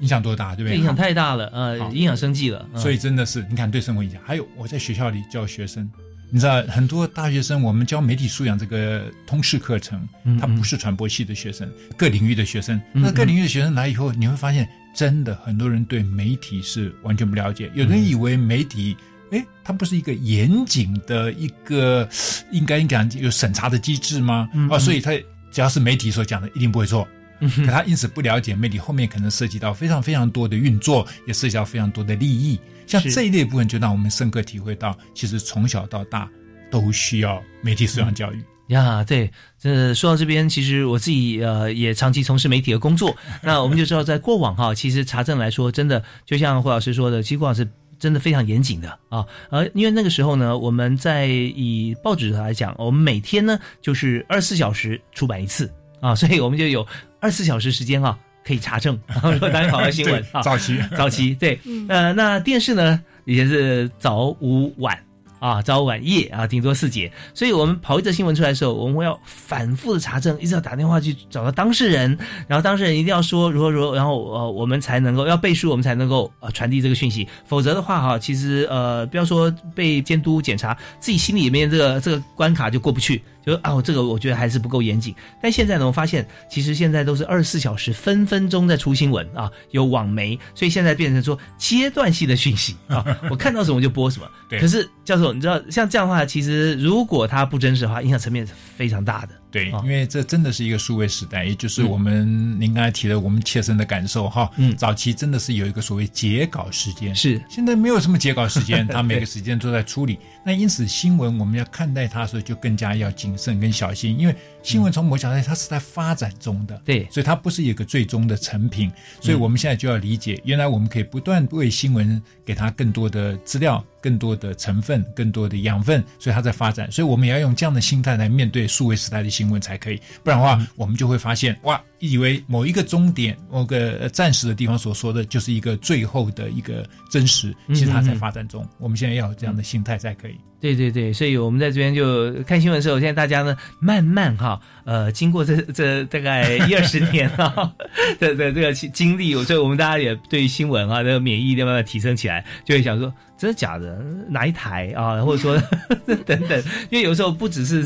[0.00, 0.76] 影响多大，对不对？
[0.76, 2.68] 影响太大了，呃，影响生计了。
[2.76, 4.20] 所以真的是，你看对生活影响。
[4.22, 5.90] 还有我在学校里教学生，
[6.30, 10.06] 你知道很多大学生，我们教媒体素养这个通识课程，
[10.38, 11.66] 他不是传播系的学生，
[11.96, 12.78] 各领域的学生。
[12.92, 17.70] 那各领域的学生来以后，你会发现，真的很多人对媒体是完全不了解。
[17.74, 18.94] 有人以为媒体，
[19.30, 22.08] 哎，它不是一个严谨的一个，
[22.52, 24.48] 应该讲有审查的机制吗？
[24.70, 25.12] 啊，所以他
[25.50, 27.06] 只要是媒体所讲的，一定不会错。
[27.38, 32.58] 可他因此不了解媒体后面可能涉及到非常非常多的运作，也涉及到非常多的利益。
[32.86, 36.26] 像这一类部分，就让我们深刻体会到，其实从小到大
[36.70, 39.04] 都需要媒体素养教育呀。
[39.04, 49.24] 对，这说到这边，其实我自己呃也长期从事媒体的工作，那我们就知道，在过往哈，其实查证来说，真的就像胡老师说的，其实过往是真的非常严谨的啊。
[49.50, 56.86] 呃因为那个时候呢，我们在以报纸来讲，我们每天呢就是二十四小时出版一次啊， 所以我们就有。
[57.18, 58.96] 二十四小时时间啊，可以查证，
[59.40, 60.42] 当然好的新闻 啊。
[60.42, 64.96] 早期，早期，对，呃，那电视呢，以前是早午晚。
[65.38, 72.16] 啊，早晚夜啊，顶多四节，所以我们跑一则新闻出来的时候，我们要反复的查证，一直要打电话去找到当事人，
[72.48, 85.14] 然后当事人一定要说如何如何，然后呃，我们才能够要背书，我们才能够呃传递这个讯息，否则的话哈，其实呃，不要说被监督检查，自己心里面这个这个关卡就过不去，就啊，这个我觉得还是不够严谨。
[85.40, 94.26] 但现在呢，我发现其实现在都是二十四小时分分钟在出新闻啊，有网媒，所以现在变成说阶段性的讯息啊，我看到什么就播什么。
[94.58, 95.32] 可是教授。
[95.32, 99.34] 你知道，像这样的话，其实如果它不真实的话，影响层面是非常大的。
[99.50, 104.50] 对，因为这真的是一个数位时代，也就是我们您刚才提的我们切身的感受哈。
[104.56, 110.18] 嗯，早期真的是有一个所谓截稿时间，是现在没有什么截稿时间， 他每个时间都在处理。
[110.44, 118.90] 那因此新闻我们要看待它的时候，就更加要谨慎跟小心，因为新闻从某角度它是在发展中的，对，所以它不是一个最终的成品。
[119.20, 126.90] 所以我们现在就要理解，原来我们可以不断为新闻给它更多的资料、更多的成分、更多的养分，所以它在发展。
[126.90, 130.00] 所以我们也要用这样的心态来面对数位时代的新闻才可以。
[130.24, 138.66] 不然的话，我们就会发现，哇，以为某一个终点、某个暂时的地方所说的就是一个最后的一个真实，其实它在发展中。
[138.78, 140.36] 我们现在要有这样的心态才可以。
[140.60, 147.72] 对对对，所以我们在这边就看新闻的时候，现在大家呢慢慢哈，呃，经过这 这大概一二十年哈
[148.18, 153.12] 的的这个经历，所以我们大家也对新闻啊，这个免疫力慢慢提升起来，就会想说。
[153.38, 154.02] 真的假的？
[154.30, 155.22] 哪一台啊？
[155.22, 155.62] 或者说
[156.24, 157.84] 等等，因为有时候不只是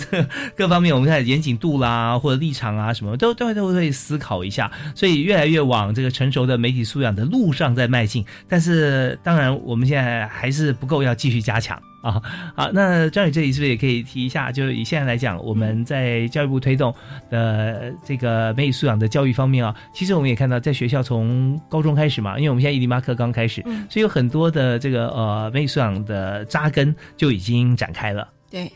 [0.56, 8.24] 各方面，我们看严谨度啦，或者立场啊，什么都都都会思考一下，所以越来越往这个成熟的媒体素养的路上在迈进。
[8.48, 12.22] 但是当然，我们现在还是不够，要继续加强啊。
[12.56, 14.50] 好，那张宇这里是不是也可以提一下？
[14.50, 16.94] 就是以现在来讲，我们在教育部推动
[17.30, 25.50] 的这个美语素养的教育方面啊，其实我们也看到，在学校从高中开始嘛，因为我们现在一零八课刚开始，所以有很多的这个呃。
[25.52, 28.28] 美语素养的扎根就已经展开了。
[28.48, 28.70] 对，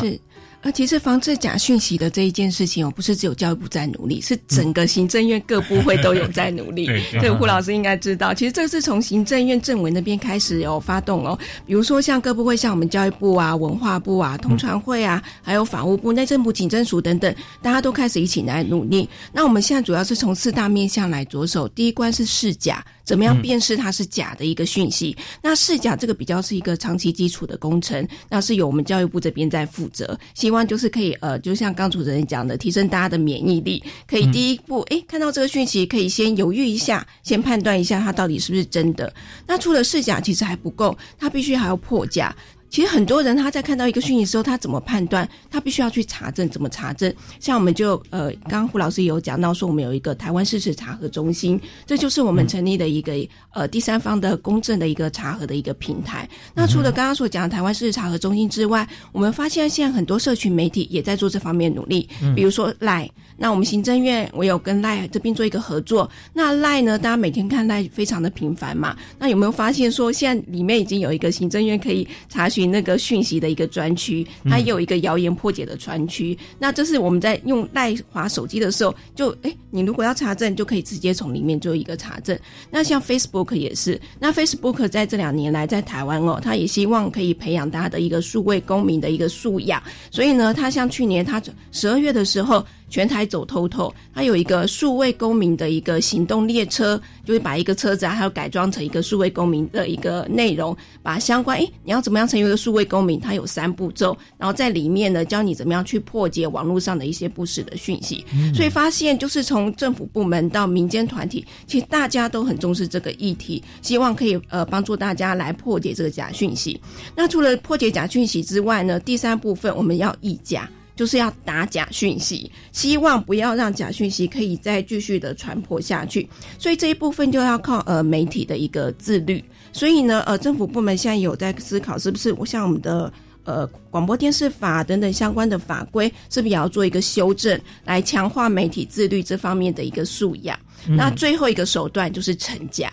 [0.00, 0.18] 是。
[0.62, 6.86] 呃，其实防治假讯息的这一件事情哦，不是只有教育部在努力，是整个行政院各部会都有在努力。
[7.20, 11.38] 对，胡老师应该知道，其实这是从行政院政委那边开始有发动哦。
[11.64, 19.08] 比如说像各部会，像我们教育部啊、文化部啊、通传会啊，还有法务部、内政部、警政署等等，大家都开始一起来努力。
[19.32, 25.16] 那我们现在主要是从四大面向来着手，第一关是试假，怎么样辨识它是假的一个讯息？
[25.40, 30.18] 那试假这个比较是一个长期基础的工程，那是由我们教育部这边在负责。
[30.48, 33.84] 希望就是可以呃，就像刚主持人讲的，提升大家的免疫力。
[34.06, 39.12] 可以第一步，哎，看到这个讯息，可以先犹豫一下，先判断一下它到底是不是真的。
[39.46, 42.34] 那除了试假，其实还不够，它必须还要破假。
[42.70, 45.28] 其实很多人他在看到一个讯息的时候，他怎么判断？
[45.50, 47.12] 他必须要去查证，怎么查证？
[47.40, 53.12] 像我们就呃，刚刚胡老师有讲到说，我们有一个台湾事实查核中心，这就是我们成立的一个
[53.52, 56.28] 呃第三方的公正的一个查核的一个平台。
[56.54, 62.06] 那除了刚刚所讲的台湾事实查核中心之外，我们发现现在很多社群媒体也在做这方面努力，
[62.36, 63.10] 比如说赖。
[63.40, 66.10] 那我们行政院我有跟赖这边做一个合作。
[66.34, 68.96] 那赖呢，大家每天看赖非常的频繁嘛。
[69.16, 72.57] 那有没有发现说，现在里面已经有一个行政院可以查询？
[72.58, 76.36] 询那个讯息的一个专区，它也有一个谣言破解的专区。
[76.58, 82.36] 那这是我们在用赖华手机的时候，就哎，你如果要查证，就可以直接从里面做一个查证。
[82.68, 89.80] 那像 Facebook 也是，那 Facebook 在这两年来在台湾哦，它也希望可以培养大家的一个数位公民的一个素养，
[90.10, 91.40] 所以呢，它像去年它
[91.70, 92.66] 十二月的时候。
[92.88, 103.20] 全台走透透，它有一个数位公民的一个行动列车，就会把一个车子啊，还有改装成一个数位公民的一个内容，把相关诶，你要怎么样成为一个数位公民？
[103.20, 108.24] 它有三步骤，然后在里面呢，教你怎么样去破解网络上的一些不实的讯息。
[108.54, 116.80] 所以发现，就是从政府部门到民间团体，其实大家都很重视这个议题，希望可以呃帮助大家来破解这个假讯息。
[117.14, 120.68] 那除了破解假讯息之外呢，第三部分我们要议价。
[120.98, 126.28] 就是要打假讯息，希望不要让假讯息可以再继续的传播下去，
[126.58, 129.42] 所以这一部分就要靠呃媒体的一个自律。
[129.72, 133.12] 所以呢，呃，政府部门现在有在思考，是不是我像我们的
[133.44, 140.58] 呃广播电视法等等相关的法规，是不是也要做一个修正，来强化媒体自律这方面的一个素养？
[140.88, 142.92] 那最后一个手段就是惩假。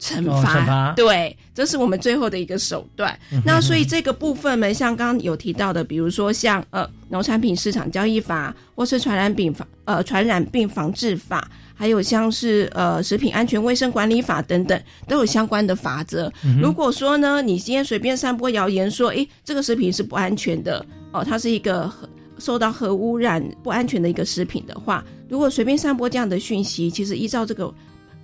[0.00, 3.16] 惩罚对，这是我们最后的一个手段。
[3.44, 16.32] 那所以这个部分呢，像刚刚有提到的，比如说像呃农产品市场交易法，或是传染病防呃传染病防治法，还有像是呃食品安全卫生管理法等等，都有相关的法则。
[16.62, 21.92] 如果说呢，你今天随便散播谣言说，诶，这个食品是不安全的哦，它是一个
[22.38, 27.70] 受到核污染不安全的一个食品的话，如果随便散播这样的讯息，其实依照这个。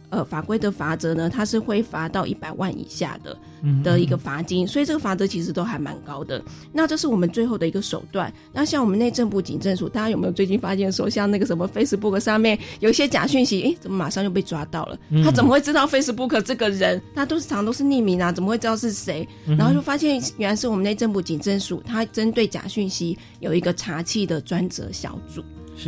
[0.08, 3.36] 呃，法规的罚则呢，它是会罚到一百万以下的
[3.82, 6.40] 的一个罚金，所以这个罚则其实都还蛮高的。
[6.72, 8.32] 那这是我们最后的一个手段。
[8.52, 14.98] 那像我们内政部警政署，大家有没有最近发现说，像那个什么 Facebook 上面有一些假讯息，诶，怎么马上就被抓到了？
[15.24, 17.02] 他怎么会知道 Facebook 这个人？
[17.14, 19.26] 他都是常都是匿名啊，怎么会知道是谁？
[19.44, 25.42] 然后就发现原来是我们内政部警政署，他针对假讯息有一个查缉的专责小组。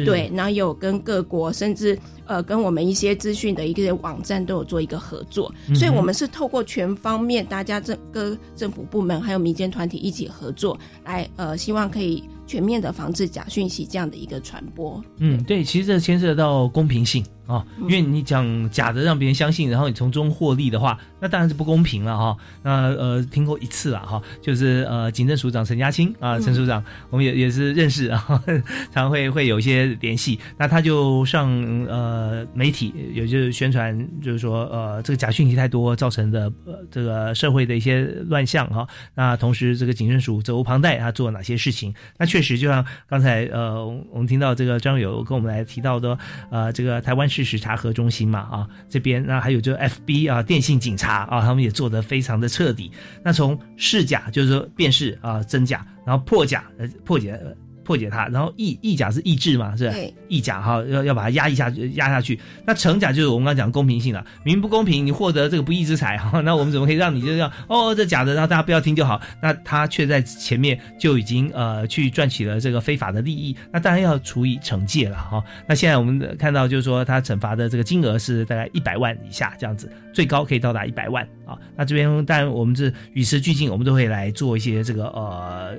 [0.05, 12.23] 对，然后有跟各国，甚至呃，跟我们一些资讯的一个网站都有做一个合作，所以我们是透过全方面，大家政各政府部门还有民间团体一起合作，来呃，希望可以。
[12.49, 22.37] 全面的防治假讯息这样的一个传播，嗯，对，其实这牵涉到公平性啊，因为你讲假的让别人相信，然后你从中获利的话，那当然是不公平了哈。
[22.63, 28.43] 那呃，听过一次了哈，就是呃，警政署长陈家清啊，陈署长，我们也也是认识啊，
[28.91, 30.41] 常会会有一些联系。
[30.57, 31.51] 那他就上
[31.87, 38.89] 呃媒体，也就是宣传，就是说呃，这个假讯息太多造成的呃这个社会的一些乱象哈。
[39.15, 41.95] 那同时，这个警政署责无旁贷，他做了哪些事情？
[42.17, 42.39] 那确。
[42.39, 46.17] 确实，就像刚才呃，我们听到这个张友跟我们来提到的，
[46.53, 52.91] 呃，这个台湾事实查核中心嘛，啊，这边那还有就 FB 啊，电信警察啊，他们也做得非常的彻底。
[53.23, 57.41] 那从试假就是说辨识啊真假，然后破假呃破解。
[57.89, 59.91] 破解它，然后意意甲是意志嘛，是
[60.29, 62.39] 意甲哈，要要把它压抑下去，压下去。
[62.67, 69.19] 那成甲就是我们刚刚讲公平性了，明不公平，你获得这个不义之财哈， 那我们怎么可以让你就这样哦，这假的，然后大家不要听就好。
[69.41, 75.43] 那他却在前面就已经呃去赚取了这个非法的利益，那当然要处以惩戒了哈。
[75.67, 81.57] 那现在我们看到就是说他惩罚的这个金额是大概一百万以下这样子，最高可以到达一百万啊。
[81.75, 85.75] 那这边当然我们是与时俱进，我们都会来做一些这个呃。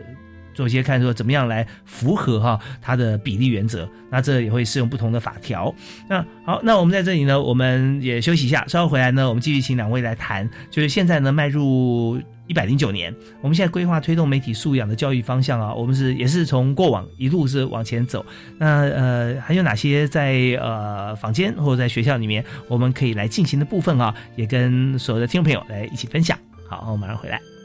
[0.59, 5.73] 做一些看说怎么样来符合哈它的比例原则，那这也会适用不同的法条。
[6.09, 18.25] 那好，那我们在这里呢，我们也休息一下，稍后回来呢，我们继续请两位来谈，就是现在呢迈入一百零九年，我们现在规划推动媒体素养的教育方向啊，我们是也是从过往一路是往前走。
[18.57, 26.37] 那呃还有哪些在呃坊间或者在学校里面我们可以来进行的部分啊，也跟所有的听众朋友来一起分享。
[26.67, 27.58] 好，我马上回来。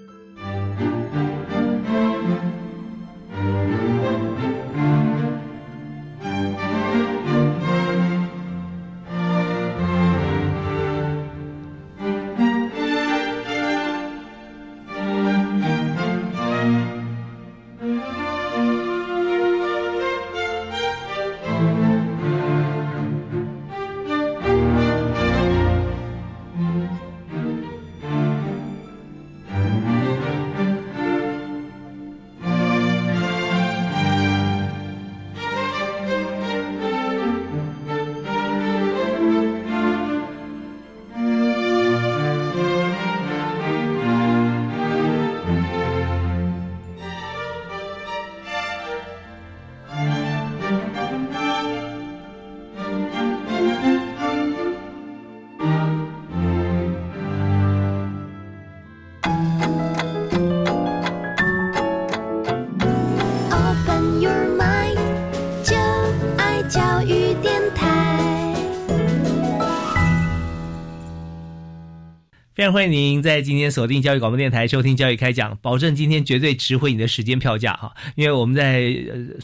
[72.64, 77.92] 常欢迎您在今天锁定教育广播电台收听教育开讲，保证今天绝对值回你的时间票价哈。
[78.14, 78.94] 因为我们在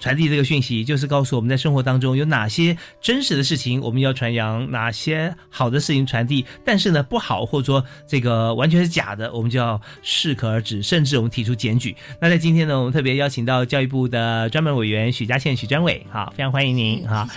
[0.01, 11.95] 传递这个讯息，就是告诉我们在生活当中有哪些真实的事情我们要传扬，哪些好的事情传递，但是呢不好或者说这个完全是假的，我们就要适可而止，甚至我们提出检举。
[12.21, 17.29] 那在今天呢，我们特别邀请到教育部的专门委员许家倩许专委，哈，非常欢迎您哈。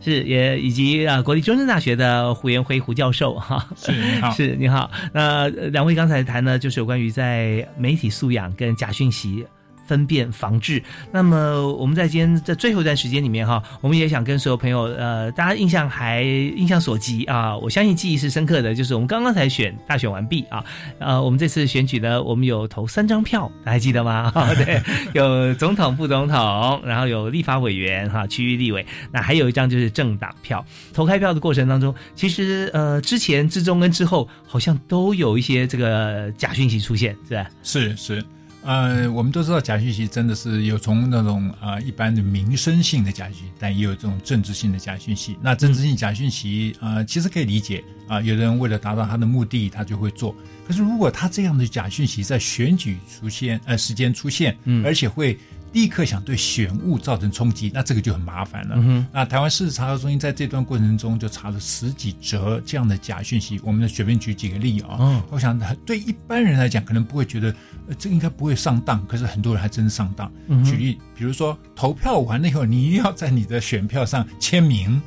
[0.00, 4.90] 是，也以及啊，国立中正大学的胡延辉胡教授哈，是你好，是你好。
[5.12, 9.46] 那两位刚才谈呢，就是有关于在媒体素养跟假讯息。
[9.90, 10.80] 分辨防治。
[11.10, 20.64] 那么我们在今天在最后一段时间里面哈，我们也想跟所有朋友呃，大家印象还印象所及啊，我相信记忆是深刻的，就是我们刚刚才选大选完毕啊，
[21.00, 24.32] 呃，我们这次选举呢，我们有投三张票，大家还记得吗？
[24.54, 24.80] 对，
[25.12, 30.64] 有总统、副总统，然后有立法委员哈，区域立委，那还有一张就是政党票。
[30.94, 37.50] 投开票的过程当中，其实呃，之前、之中跟之后，好像都有一些这个假讯息出现，是吧？
[37.64, 38.24] 是是。
[38.62, 45.36] 呃，我们都知道假讯息真的是有从那种啊一般的民生性的假讯息，但也有这种政治性的假讯息。
[45.40, 50.34] 那政治性假讯息啊，其实可以理解啊，有的人为了达到他的目的，他就会做。
[50.66, 55.38] 可是如果他这样的假讯息在选举出现呃时间出现，嗯，而且会。
[55.72, 59.06] 立刻想对选物造成冲击，那这个就很麻烦了。
[59.12, 63.60] 那台湾事实查核中心在这段过程中就查了十几则这样的假讯息。
[63.62, 67.54] 我们的随便举几个例啊，我想对一般人来讲可能不会觉得
[67.98, 70.30] 这应该不会上当，可是很多人还真上当。
[70.64, 75.00] 举例，比如说投票完了以后，你一定要在你的选票上签名，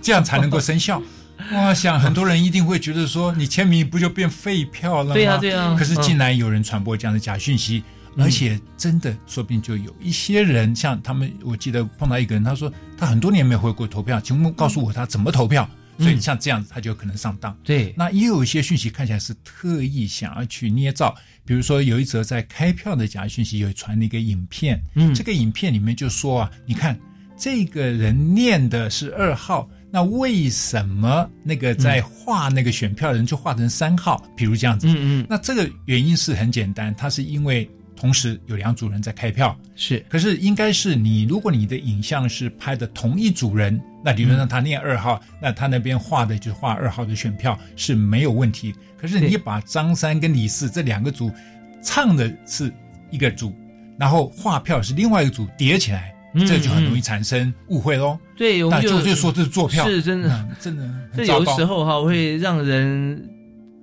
[0.00, 1.00] 这样才能够生效。
[1.52, 5.14] 我想很多人一定会觉得说，你签名不就变废票了吗？
[5.14, 5.76] 对呀，对呀。
[5.78, 7.84] 可是竟然有人传播这样的假讯息。
[8.16, 15.68] 而且真的，说不定就有一些人，像他们，我记得碰到一个人，他说他很多年没回过投票，请问告诉我他怎么投票？
[15.98, 17.56] 所以像这样子，他就可能上当。
[17.62, 26.98] 对，那也有一些讯息看起来是特意想要去捏造，比如说有一则在开票的假讯息，有传了一个影片，嗯，这个影片里面就说啊，你看
[27.36, 34.24] 这个人念的是二号，那为什么那个在画那个选票的人就画成三号？
[34.34, 37.70] 比如这样子，嗯嗯，那这个原因是很简单，他是因为。
[38.02, 48.74] 同时有两组人在开票，是，可是应该是你，如果你的影像是拍的同一组人，那理论上他念二号，那他那边画的就是画二号的选票是没有问题。
[48.98, 51.30] 可是你把张三跟李四这两个组
[51.80, 52.72] 唱的是
[53.12, 53.54] 一个组，
[53.96, 58.18] 然后画票是另外一个组叠起来，这就很容易产生误会喽。
[58.36, 60.92] 对，那就就说这是坐票，是真的，真的。
[61.14, 63.28] 这有时候哈会让人。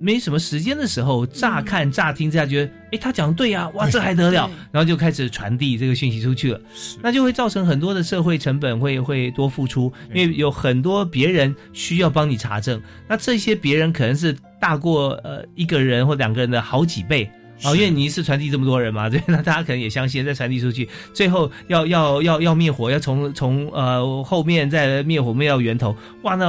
[0.02, 4.50] 没什么时间的时候，乍看乍听之下觉得，哎，他讲的对呀，哇，这还得了？
[4.72, 6.60] 然后就开始传递这个讯息出去了，
[7.02, 17.30] 那就会造成很多的社会成本会会多付出，因为有很多别人需要帮你查证，那这些别人可能是大过呃一个人或两个人的好几倍。
[17.64, 26.46] 哦，因为你一次传递这么多人嘛， 对，那大家可能也相信，再传递出去，最后要要要要灭火，要从从呃后面再灭火灭到源头，哇，那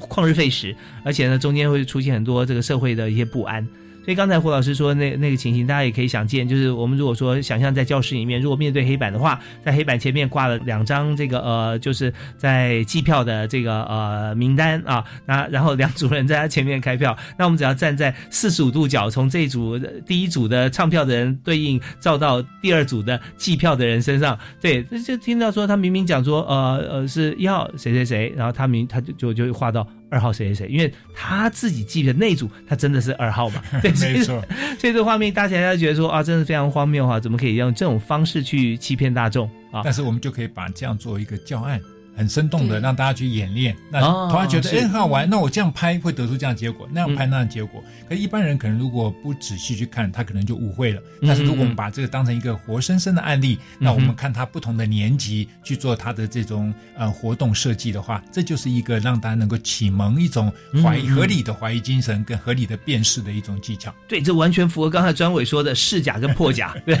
[0.00, 0.74] 旷日费时，
[1.04, 3.66] 而且呢，中间会出现很多这个社会的一些不安。
[4.04, 29.86] 所以刚才胡老师说那那个情形，大家也可以想见，就是我们如果说想象在教室里面，如果面对黑板的话，在黑板前面挂了两张这个呃，就是在计票的这个呃名单啊，那然后两组人在他前面开票，那我们只要站在四十五度角，从这组第一组的唱票的人对应照到第二组的计票的人身上，对，就听到说他明明讲说呃呃是一号谁谁谁，然后他明他就就就画到。
[30.10, 33.62] 二号谁谁谁，因为他自己记的那组，他真的是二号嘛？
[33.82, 34.40] 对，没错。
[34.78, 39.82] 所以这个画面大家要觉得说啊，真的非常荒谬哈，怎么可以用这种方式去欺骗大众啊？
[39.84, 41.80] 但是我们就可以把这样做一个教案。
[42.16, 44.00] 很生动的让大家去演练，那
[44.30, 47.82] 突然觉得哎很好玩，那我这样拍会得出这样结果，那样拍那样结果。
[48.08, 51.02] 可一般人可能如果不仔细去看，他可能就误会了。
[51.22, 60.52] 但是如果我们把这个当成一个活生生的案例，那我们看他不同的年级去做他的这种呃活动设计的话，这就是一个让大家能够启蒙一种
[60.82, 63.92] 怀疑合理的怀疑精神跟合理的辨识的一种技巧。
[64.06, 66.76] 对，这完全符合刚才专委说的试假跟破假。
[66.86, 66.96] 对，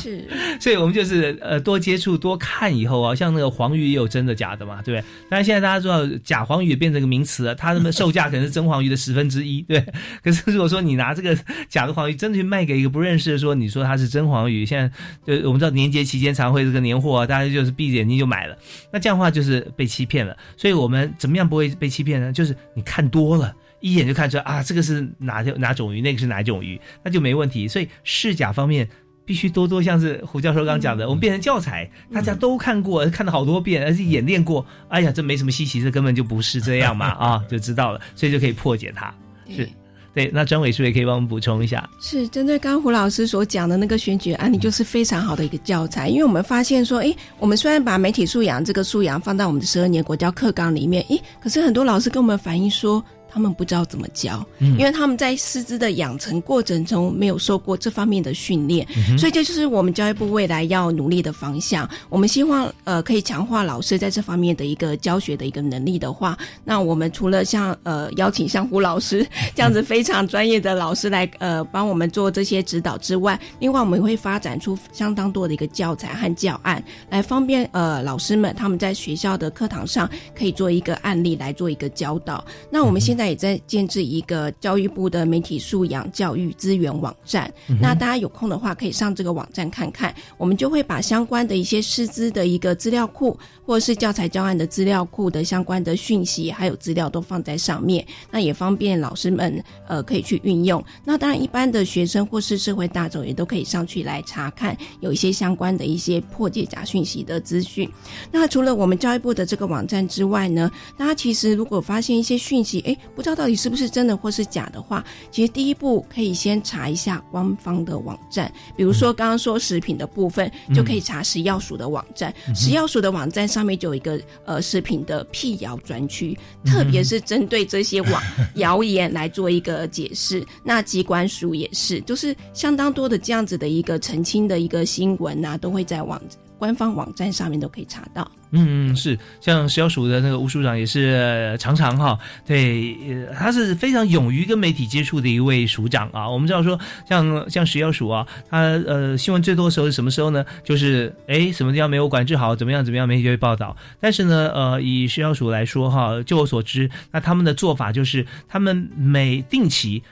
[0.00, 0.26] 是。
[0.60, 4.45] 所以我们就是呃多接触多看以后啊，像那个黄鱼也有真的假。
[4.46, 5.04] 假的嘛，对不对？
[5.28, 9.84] 但是现在大家知道假黄鱼也变成一个名词了，它的售价可能是真黄鱼的十分之一， 对。
[10.22, 11.36] 可是如果说你拿这个
[11.68, 14.90] 假的黄鱼真的去卖给一个不认识的，说你说它是真黄鱼，现在
[15.26, 18.56] 就我们知道年节期间常会这个年货，大家就是闭着眼睛就买了，
[18.92, 20.36] 那这样的话就是被欺骗了。
[20.56, 22.32] 所以我们怎么样不会被欺骗呢？
[22.32, 27.66] 就是你看多了，一眼就看出来啊，这个是哪哪种鱼，那个是哪种鱼，那就没问题。
[27.66, 28.88] 所以试假方面。
[29.26, 34.64] 必须多多像是胡教授刚讲的，我们变成教材，大家都看过，看了好多遍，而且演练过。
[34.88, 39.12] 哎呀，这没什么稀奇，这根本就不是这样嘛 啊，就知道了，所以就可以破解它。
[39.50, 39.68] 是。
[40.14, 41.86] 对，那张伟是不是也可以帮我们补充一下？
[42.00, 46.08] 是针对刚刚胡老师所讲的那个选举案例，就是非常好的一个教材。
[46.08, 53.04] 因为我们发现说，哎，我们虽然把媒体素养这个素养放在我们的十二年国教课纲里面，哎，可是很多老师跟我们反映说。
[53.36, 61.86] 他们不知道怎么教，因为他们在师资的养成过程中没有受过这方面的训练，所以这就是我们教育部未来要努力的方向。
[62.08, 66.34] 我们希望呃可以强化老师在这方面的一个教学的一个能力的话，
[66.64, 69.22] 那我们除了像呃邀请像胡老师
[69.54, 82.42] 这样子非常专业的老师来呃帮我们做这些指导之外，另外我们会发展出相当多的一个教材和教案，来方便呃老师们他们在学校的课堂上可以做一个案例来做一个教导。
[82.70, 83.25] 那我们现在。
[83.28, 90.14] 也在建制一个教育部的媒体素养教育资源网站，那大家有空的话可以上这个网站看看。
[90.36, 100.84] 我们就会把相关的一些师资的一个资料库，或者是教材教案的资料库的相关的讯息，还有资料都放在上面，那也方便老师们呃可以去运用。
[101.04, 107.88] 那当然，一般的学生或是社会大众也都可以上去来查看，有一些相关的一些破解假讯息的资讯。
[108.30, 112.96] 那除了我们教育部的这个网站之外呢，大家其实如果发现一些讯息，哎。
[113.16, 122.32] 不知道到底是不是真的或是假的话，其实第一步可以先查一下官方的网站，比如说刚刚说食品的部分，就可以查食药署的网站。
[122.54, 128.22] 食药署的网站上面就有一个呃食品的辟谣专区，特别是针对这些网
[128.56, 130.44] 谣言来做一个解释。
[130.62, 136.20] 那机关署也是，就是相当多的这样子的一个澄清的一个新闻啊，都会在网。
[136.58, 138.30] 官方网站上面都可以查到。
[138.52, 142.96] 嗯嗯，是像食药署的那个吴署长也是常常哈，对，
[143.36, 146.30] 他是非常勇于跟媒体接触的一位署长啊。
[146.30, 146.78] 我们知道说，
[147.08, 150.44] 像像食药署啊，他呃新闻最多的时候是什么时候呢？
[150.62, 153.76] 就是哎什么地方没有管制好，怎么样怎么样，媒体就会报道。
[154.00, 160.04] 但是呢，呃，以食药署来说哈，就我所知，那他们的做法就是他们每定期。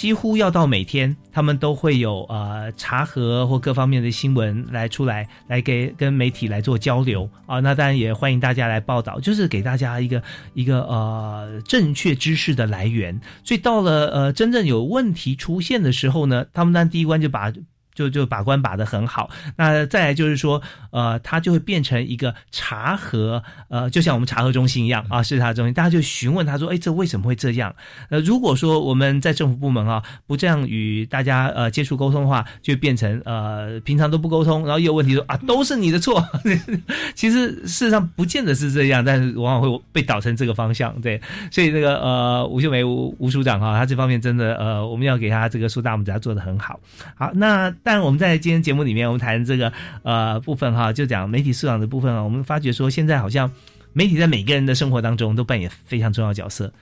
[0.00, 7.60] 几乎要到每天，他们都会有呃查核或各方面的新闻来出来，来给跟媒体来做交流啊。
[7.60, 10.22] 那当然也欢迎大家来报道，就是给大家一个
[10.54, 13.20] 一个呃正确知识的来源。
[13.44, 17.52] 所以到了呃真正有问题出现的时候呢，他们当然第一关就把。
[17.94, 27.74] 就就把关把的很好，那再来就是说，呃，它就会变成一个茶盒，呃，就像我们茶盒中心一样啊，视察中心，大家就询问他说，哎，这为什么会这样？
[28.08, 36.24] 呃，如果说我们在政府部门啊，不这样与大家呃接触沟通的话，就变成呃平常都不沟通，然后一有问题说啊，都是你的错。
[37.14, 40.98] 其实事实上不见得是这样，但是往往会被导成这个方向。
[41.00, 41.20] 对，
[41.50, 46.78] 所以那个呃吴秀梅吴吴署长哈，他这方面真的呃，我们要给他这个竖大拇指，他做的很好。
[47.14, 47.74] 好，那。
[47.82, 49.72] 但我们在今天节目里面，我们谈这个
[50.02, 52.22] 呃部分哈，就讲媒体素养的部分啊。
[52.22, 53.50] 我们发觉说，现在好像
[53.92, 56.72] 媒体在每个人的生活当中都扮演非常重要角色。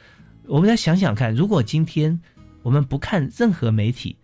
[0.46, 2.20] 我们再想想看，如果今天
[2.62, 4.16] 我们不看任何媒体，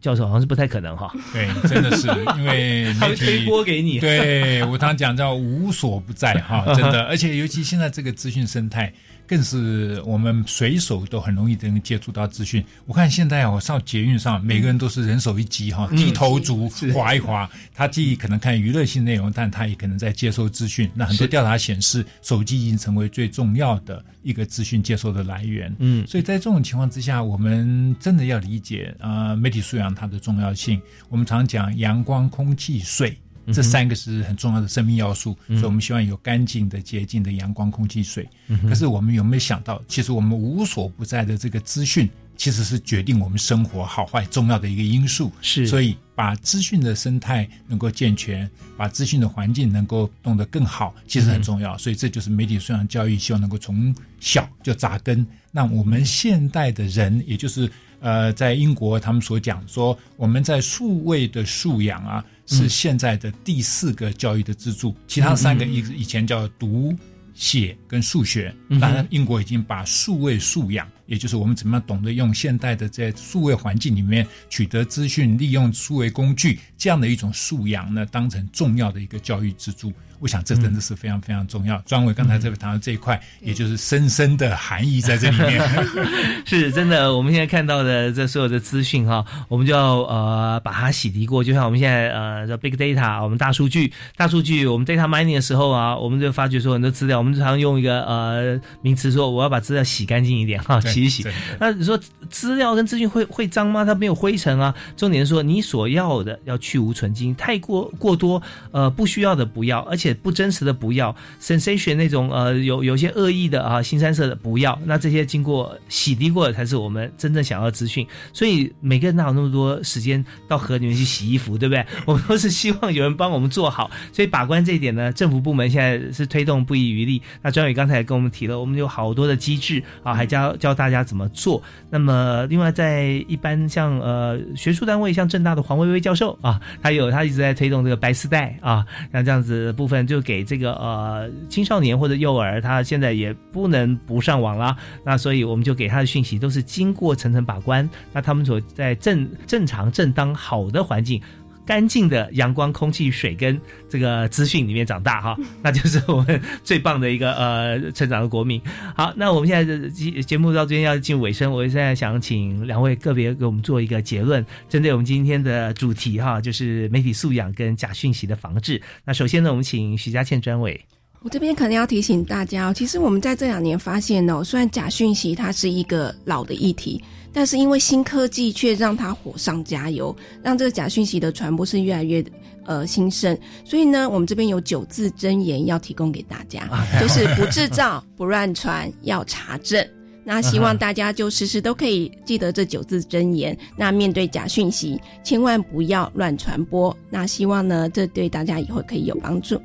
[0.00, 1.14] 教授好像是不太可能哈。
[1.32, 3.98] 对，真的是因为媒体 推波给你。
[3.98, 7.04] 对我常讲叫无所不在哈，真的。
[7.04, 8.92] 而且尤其现在这个资讯生态。
[9.32, 12.62] 更是我们随手都很容易能接触到资讯。
[12.84, 17.48] 我看现在我上捷运上，每个人都是人手一机哈，低头族划一划。
[17.72, 20.90] 他既可能看娱乐性内容，但他也可能在接收资讯。
[20.92, 25.74] 那很多调查显示，手机已经成为最重要的一个资讯接收的来源。
[25.78, 30.78] 嗯，所以在这种情况之下，我们真的要理解啊，媒体素养它的重要性。
[31.08, 33.16] 我们常讲阳光、空气、水。
[33.52, 38.28] 这三个是很重要的生命要素，所以我们希望有干净的、洁净的阳光、空气、水。
[38.68, 45.32] 可是我们有没有想到，其实我们无所不在的这个资讯，其实是决定我们生活好坏重要的一个因素。
[45.40, 51.76] 是，所以把资讯的生态能够健全，把资讯的环境能够弄得更好，其实很重要。
[51.78, 55.26] 所以这就是媒体素养教育，希望能够从小就扎根。
[55.50, 57.70] 那我们现代的人，也就是
[58.02, 62.22] 呃，在英国他们所讲说，我们在数位的素养啊。
[62.44, 66.94] 是现在的第四个教育的支柱，其他三个以以前叫读
[67.32, 79.90] 写跟数学，当然英国已经把数位素养，也就是我们怎么样懂得用现代的在数位环境里面取得资讯、利用数位工具这样的一种素养呢，当成重要的一个教育支柱。
[80.22, 81.76] 我想这真的是非常非常重要。
[81.84, 85.60] 专伟刚才这边谈到这一块，也就是深深的含义在这里面。
[86.46, 91.42] 是真的，我们现在看到的这所有的资讯哈，我们就要呃把它洗涤过。
[91.42, 101.26] 就像我们现在呃叫 big data，我们大数据，大数据，我们 data mining 的时候啊，我们就发觉说很多资料，我们常用一个呃名词说，我要把资料洗干净一点哈，洗一洗。
[101.58, 101.98] 那你说
[102.30, 103.84] 资料跟资讯会会脏吗？
[103.84, 104.72] 它没有灰尘啊。
[104.96, 110.11] 重点是说你所要的要去无存精，太过过多呃不需要的不要，而且。
[110.12, 114.78] 且不真实的不要，sensation 那种呃有有些恶意的啊，新三色的不要。
[114.84, 118.06] 那这些经过洗涤过的才是我们真正想要的资讯。
[118.32, 121.84] 所以每个人哪有那么多时间到河里面去洗衣服，对不对？
[122.06, 123.90] 我们都是希望有人帮我们做好。
[124.12, 127.22] 所以把关这一点呢，政府部门现在是推动不遗余力。
[127.42, 131.62] 那专伟刚才也跟我们提了，我们有好多的机制啊，还教教大家怎么做。
[131.90, 144.76] 那么另外在一般像呃学术单位，像正大的黄薇薇教授啊，他有他一直在推动这个白丝带啊，像这样子部分就给这个呃青少年或者幼儿，他现在也不能不上网啦。
[145.04, 151.20] 那所以我们就给他的讯息都是经过层层把关，那他们所在正正常正当好的环境。
[151.64, 158.60] 干净的阳光、空气、水跟这个资讯里面长大哈， 那就是我们最棒的一个呃成长的国民。
[158.96, 168.80] 好，那我们现在的节节目到这边要进入尾声，我现在想请两位个别给我们做一个结论，针对我们今天的主题哈，就是媒体素养跟假讯息的防治。
[169.04, 170.80] 那首先呢，我们请徐家倩专委。
[171.20, 177.00] 我这边可能要提醒大家哦，其实我们在这两年发现哦，虽然假讯息它是一个老的议题。
[177.32, 182.24] 但是因为新科技却让它火上加油，让这个假讯息的传播是越来越
[182.66, 183.36] 呃兴盛。
[183.64, 186.68] 所以呢，我们这边有九字真言要提供给大家，
[187.00, 189.84] 就是不制造、不乱传、要查证。
[190.24, 193.58] 那希望大家就时时都可以记得这九字真言。
[193.76, 196.96] 那面对假讯息，千万不要乱传播。
[197.10, 199.60] 那希望呢，这对大家以后可以有帮助。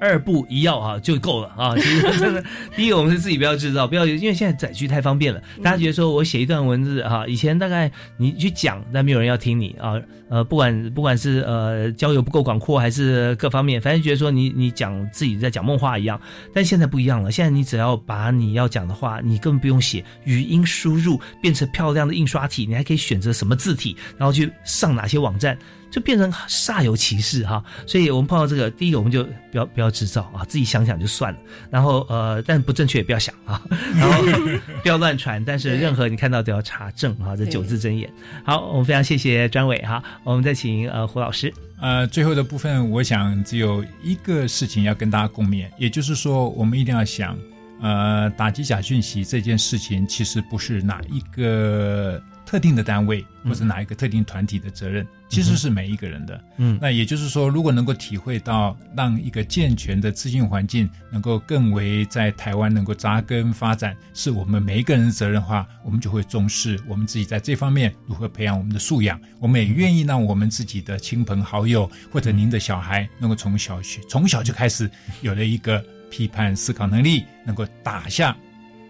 [0.00, 1.74] 二步一要啊就够了啊！
[1.76, 2.44] 其 实真的，
[2.74, 5.42] 第一个我们是自己不要制造，不要因为现在载具太方便了。
[5.62, 9.94] 大家觉得说我写一段文字哈，以前大概你去讲，但没有人要听你啊。
[10.28, 16.20] 呃，不管不管是呃交友不够广阔，还是各方面，反正觉得说你你讲自己在讲梦话一样。
[16.52, 25.56] 但现在不一样了，现在你只要把你要讲的话，你根本不用写，语音输入变成漂亮的印刷体，你还可以选择什么字体，然后去上哪些网站。
[25.88, 31.38] 就变成煞有其事哈，所以我们碰到这个，第一个我们就不要不要制造啊，自己想想就算了。
[31.70, 33.62] 然后呃，但不正确也不要想啊，
[33.94, 34.22] 然后
[34.82, 35.42] 不要乱传。
[35.42, 38.12] 但是任何你看到都要查证啊，这九字真言。
[38.44, 41.54] 好，我们非常谢谢专委哈，我们再请呃胡老师。
[41.80, 47.38] 呃，最后的部分，我想只有一个事情要跟大家共勉，也就是说，我们一定要想，
[47.80, 52.20] 呃，打击假讯息这件事情，其实不是哪一个。
[52.46, 56.40] 特定的单位或者哪一个特定团体的责任，其实是每一个人的。
[56.58, 69.20] 嗯，那也就是说，如果能够体会到让一个健全的资讯环境能够更为在台湾能够扎根发展，是我们每一个人的责任的话，我们就会重视我们自己在这方面如何培养我们的素养。
[69.40, 74.88] 我们也愿意让我们自己的亲朋好友或者您的小孩能够从小学从小就开始
[75.20, 78.36] 有了一个批判思考能力，能够打下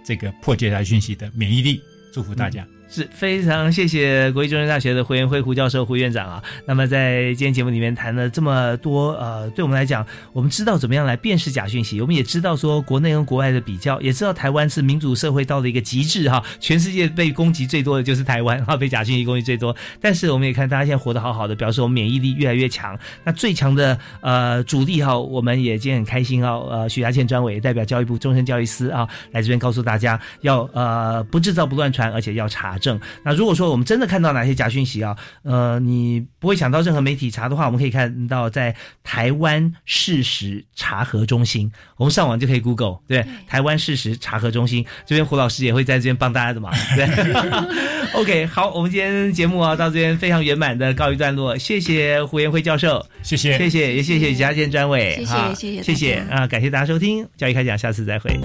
[0.04, 1.80] 这个破解假讯息的免疫力。
[2.12, 2.66] 祝福大家。
[2.89, 6.43] 是非常谢谢国立中山大学的胡元辉胡教授胡院长啊。
[6.64, 19.74] 那么在今天节目里面谈了这么多，呃，对我们来讲，我们知道怎么样来辨识假讯息，我们也知道说国内跟国外的比较，也知道台湾是民主社会到了一个极致哈，全世界被攻击最多的就是台湾哈，被假讯息攻击最多。
[20.01, 22.99] 但是我们也看大家现在活得好好的，表示我们免疫力越来越强。
[23.24, 32.86] 那最强的呃主力哈，我们也今天很开心啊，呃，许家倩专委代表教育部终身教育司啊，来这边告诉大家要呃不制造不乱传，而且要查查。
[32.86, 46.72] 证那如果说我们真的看到哪些假讯息啊，呃，你不会想到任何媒体查的话，我们可以看到在台湾事实查核中心，我们上网就可以 Google 对台湾事实查核中心这边胡老师也会在这边帮大家的忙。
[46.94, 47.06] 对，
[48.14, 58.38] OK，好，我们今天节目啊到这边非常圆满的告一段落，谢谢胡延辉教授，谢谢，谢谢，也谢谢嘉健专委，谢谢，谢谢，谢谢啊，感谢大家收听教育开讲，下次再会。